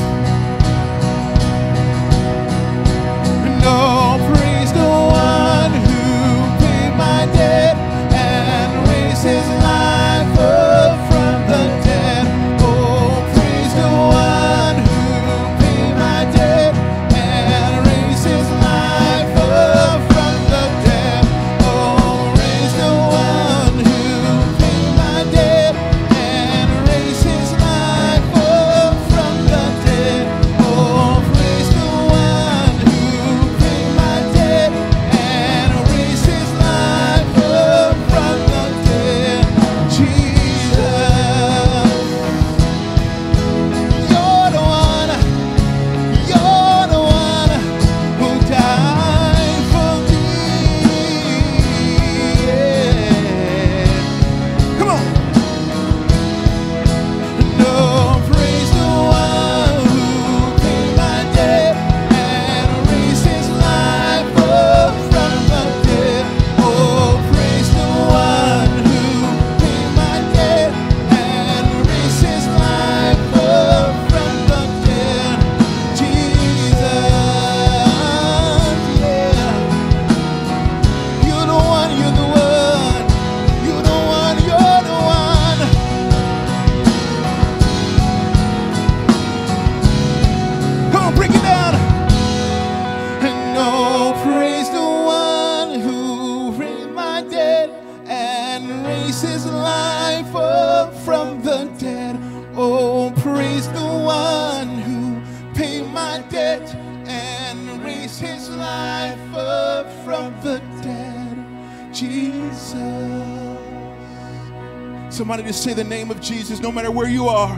Somebody 115.34 115.52
say 115.52 115.74
the 115.74 115.82
name 115.82 116.12
of 116.12 116.20
Jesus 116.20 116.60
no 116.60 116.70
matter 116.70 116.92
where 116.92 117.08
you 117.08 117.26
are. 117.26 117.56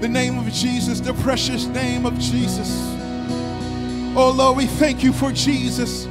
The 0.00 0.08
name 0.08 0.40
of 0.40 0.52
Jesus, 0.52 0.98
the 0.98 1.14
precious 1.14 1.66
name 1.66 2.04
of 2.04 2.18
Jesus. 2.18 2.68
Oh 4.16 4.34
Lord, 4.36 4.56
we 4.56 4.66
thank 4.66 5.04
you 5.04 5.12
for 5.12 5.30
Jesus. 5.30 6.06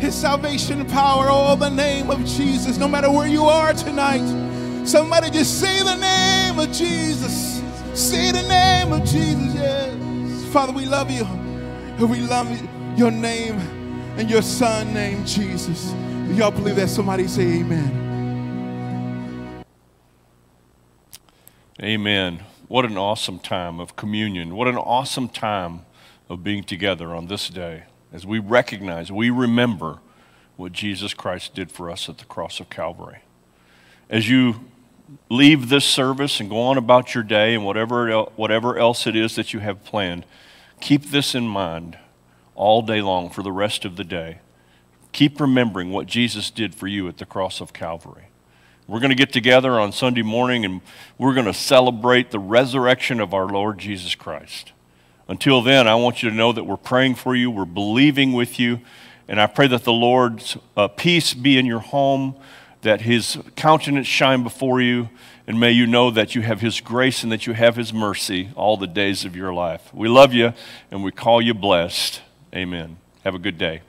His 0.00 0.16
salvation 0.16 0.84
power, 0.86 1.26
oh, 1.30 1.54
the 1.54 1.68
name 1.68 2.10
of 2.10 2.24
Jesus, 2.24 2.76
no 2.76 2.88
matter 2.88 3.08
where 3.08 3.28
you 3.28 3.44
are 3.44 3.72
tonight. 3.72 4.26
Somebody 4.84 5.30
just 5.30 5.60
say 5.60 5.84
the 5.84 5.94
name 5.94 6.58
of 6.58 6.72
Jesus. 6.72 7.62
Say 7.94 8.32
the 8.32 8.42
name 8.42 8.92
of 8.92 9.04
Jesus, 9.04 9.54
yes. 9.54 10.44
Father, 10.52 10.72
we 10.72 10.86
love 10.86 11.08
you. 11.08 11.22
And 11.22 12.10
we 12.10 12.18
love 12.18 12.50
your 12.98 13.12
name 13.12 13.60
and 14.18 14.28
your 14.28 14.42
son 14.42 14.92
named 14.92 15.24
Jesus. 15.24 15.92
Y'all 16.32 16.50
believe 16.50 16.74
that? 16.74 16.88
Somebody 16.88 17.28
say 17.28 17.60
amen. 17.60 18.11
Amen. 21.82 22.44
What 22.68 22.84
an 22.84 22.96
awesome 22.96 23.38
time 23.38 23.80
of 23.80 23.96
communion. 23.96 24.54
What 24.54 24.68
an 24.68 24.76
awesome 24.76 25.28
time 25.28 25.82
of 26.28 26.44
being 26.44 26.62
together 26.62 27.14
on 27.14 27.26
this 27.26 27.48
day 27.48 27.84
as 28.12 28.26
we 28.26 28.38
recognize, 28.38 29.10
we 29.10 29.30
remember 29.30 29.98
what 30.56 30.72
Jesus 30.72 31.14
Christ 31.14 31.54
did 31.54 31.72
for 31.72 31.90
us 31.90 32.08
at 32.08 32.18
the 32.18 32.24
cross 32.26 32.60
of 32.60 32.68
Calvary. 32.68 33.20
As 34.10 34.28
you 34.28 34.68
leave 35.30 35.68
this 35.68 35.84
service 35.84 36.38
and 36.38 36.50
go 36.50 36.60
on 36.60 36.76
about 36.76 37.14
your 37.14 37.24
day 37.24 37.54
and 37.54 37.64
whatever, 37.64 38.22
whatever 38.36 38.78
else 38.78 39.06
it 39.06 39.16
is 39.16 39.34
that 39.36 39.54
you 39.54 39.60
have 39.60 39.84
planned, 39.84 40.26
keep 40.80 41.06
this 41.06 41.34
in 41.34 41.48
mind 41.48 41.98
all 42.54 42.82
day 42.82 43.00
long 43.00 43.30
for 43.30 43.42
the 43.42 43.52
rest 43.52 43.84
of 43.84 43.96
the 43.96 44.04
day. 44.04 44.38
Keep 45.12 45.40
remembering 45.40 45.90
what 45.90 46.06
Jesus 46.06 46.50
did 46.50 46.74
for 46.74 46.86
you 46.86 47.08
at 47.08 47.16
the 47.16 47.26
cross 47.26 47.60
of 47.60 47.72
Calvary. 47.72 48.28
We're 48.88 49.00
going 49.00 49.10
to 49.10 49.16
get 49.16 49.32
together 49.32 49.78
on 49.78 49.92
Sunday 49.92 50.22
morning 50.22 50.64
and 50.64 50.80
we're 51.16 51.34
going 51.34 51.46
to 51.46 51.54
celebrate 51.54 52.30
the 52.30 52.38
resurrection 52.38 53.20
of 53.20 53.32
our 53.32 53.46
Lord 53.46 53.78
Jesus 53.78 54.14
Christ. 54.14 54.72
Until 55.28 55.62
then, 55.62 55.86
I 55.86 55.94
want 55.94 56.22
you 56.22 56.30
to 56.30 56.34
know 56.34 56.52
that 56.52 56.64
we're 56.64 56.76
praying 56.76 57.14
for 57.14 57.34
you, 57.34 57.50
we're 57.50 57.64
believing 57.64 58.32
with 58.32 58.58
you, 58.58 58.80
and 59.28 59.40
I 59.40 59.46
pray 59.46 59.68
that 59.68 59.84
the 59.84 59.92
Lord's 59.92 60.56
uh, 60.76 60.88
peace 60.88 61.32
be 61.32 61.56
in 61.58 61.64
your 61.64 61.78
home, 61.78 62.34
that 62.82 63.02
his 63.02 63.38
countenance 63.54 64.08
shine 64.08 64.42
before 64.42 64.80
you, 64.80 65.08
and 65.46 65.58
may 65.58 65.70
you 65.70 65.86
know 65.86 66.10
that 66.10 66.34
you 66.34 66.42
have 66.42 66.60
his 66.60 66.80
grace 66.80 67.22
and 67.22 67.30
that 67.32 67.46
you 67.46 67.52
have 67.52 67.76
his 67.76 67.92
mercy 67.92 68.50
all 68.56 68.76
the 68.76 68.86
days 68.86 69.24
of 69.24 69.36
your 69.36 69.54
life. 69.54 69.92
We 69.94 70.08
love 70.08 70.32
you 70.32 70.52
and 70.90 71.02
we 71.02 71.12
call 71.12 71.40
you 71.40 71.54
blessed. 71.54 72.20
Amen. 72.54 72.96
Have 73.24 73.34
a 73.34 73.38
good 73.38 73.58
day. 73.58 73.82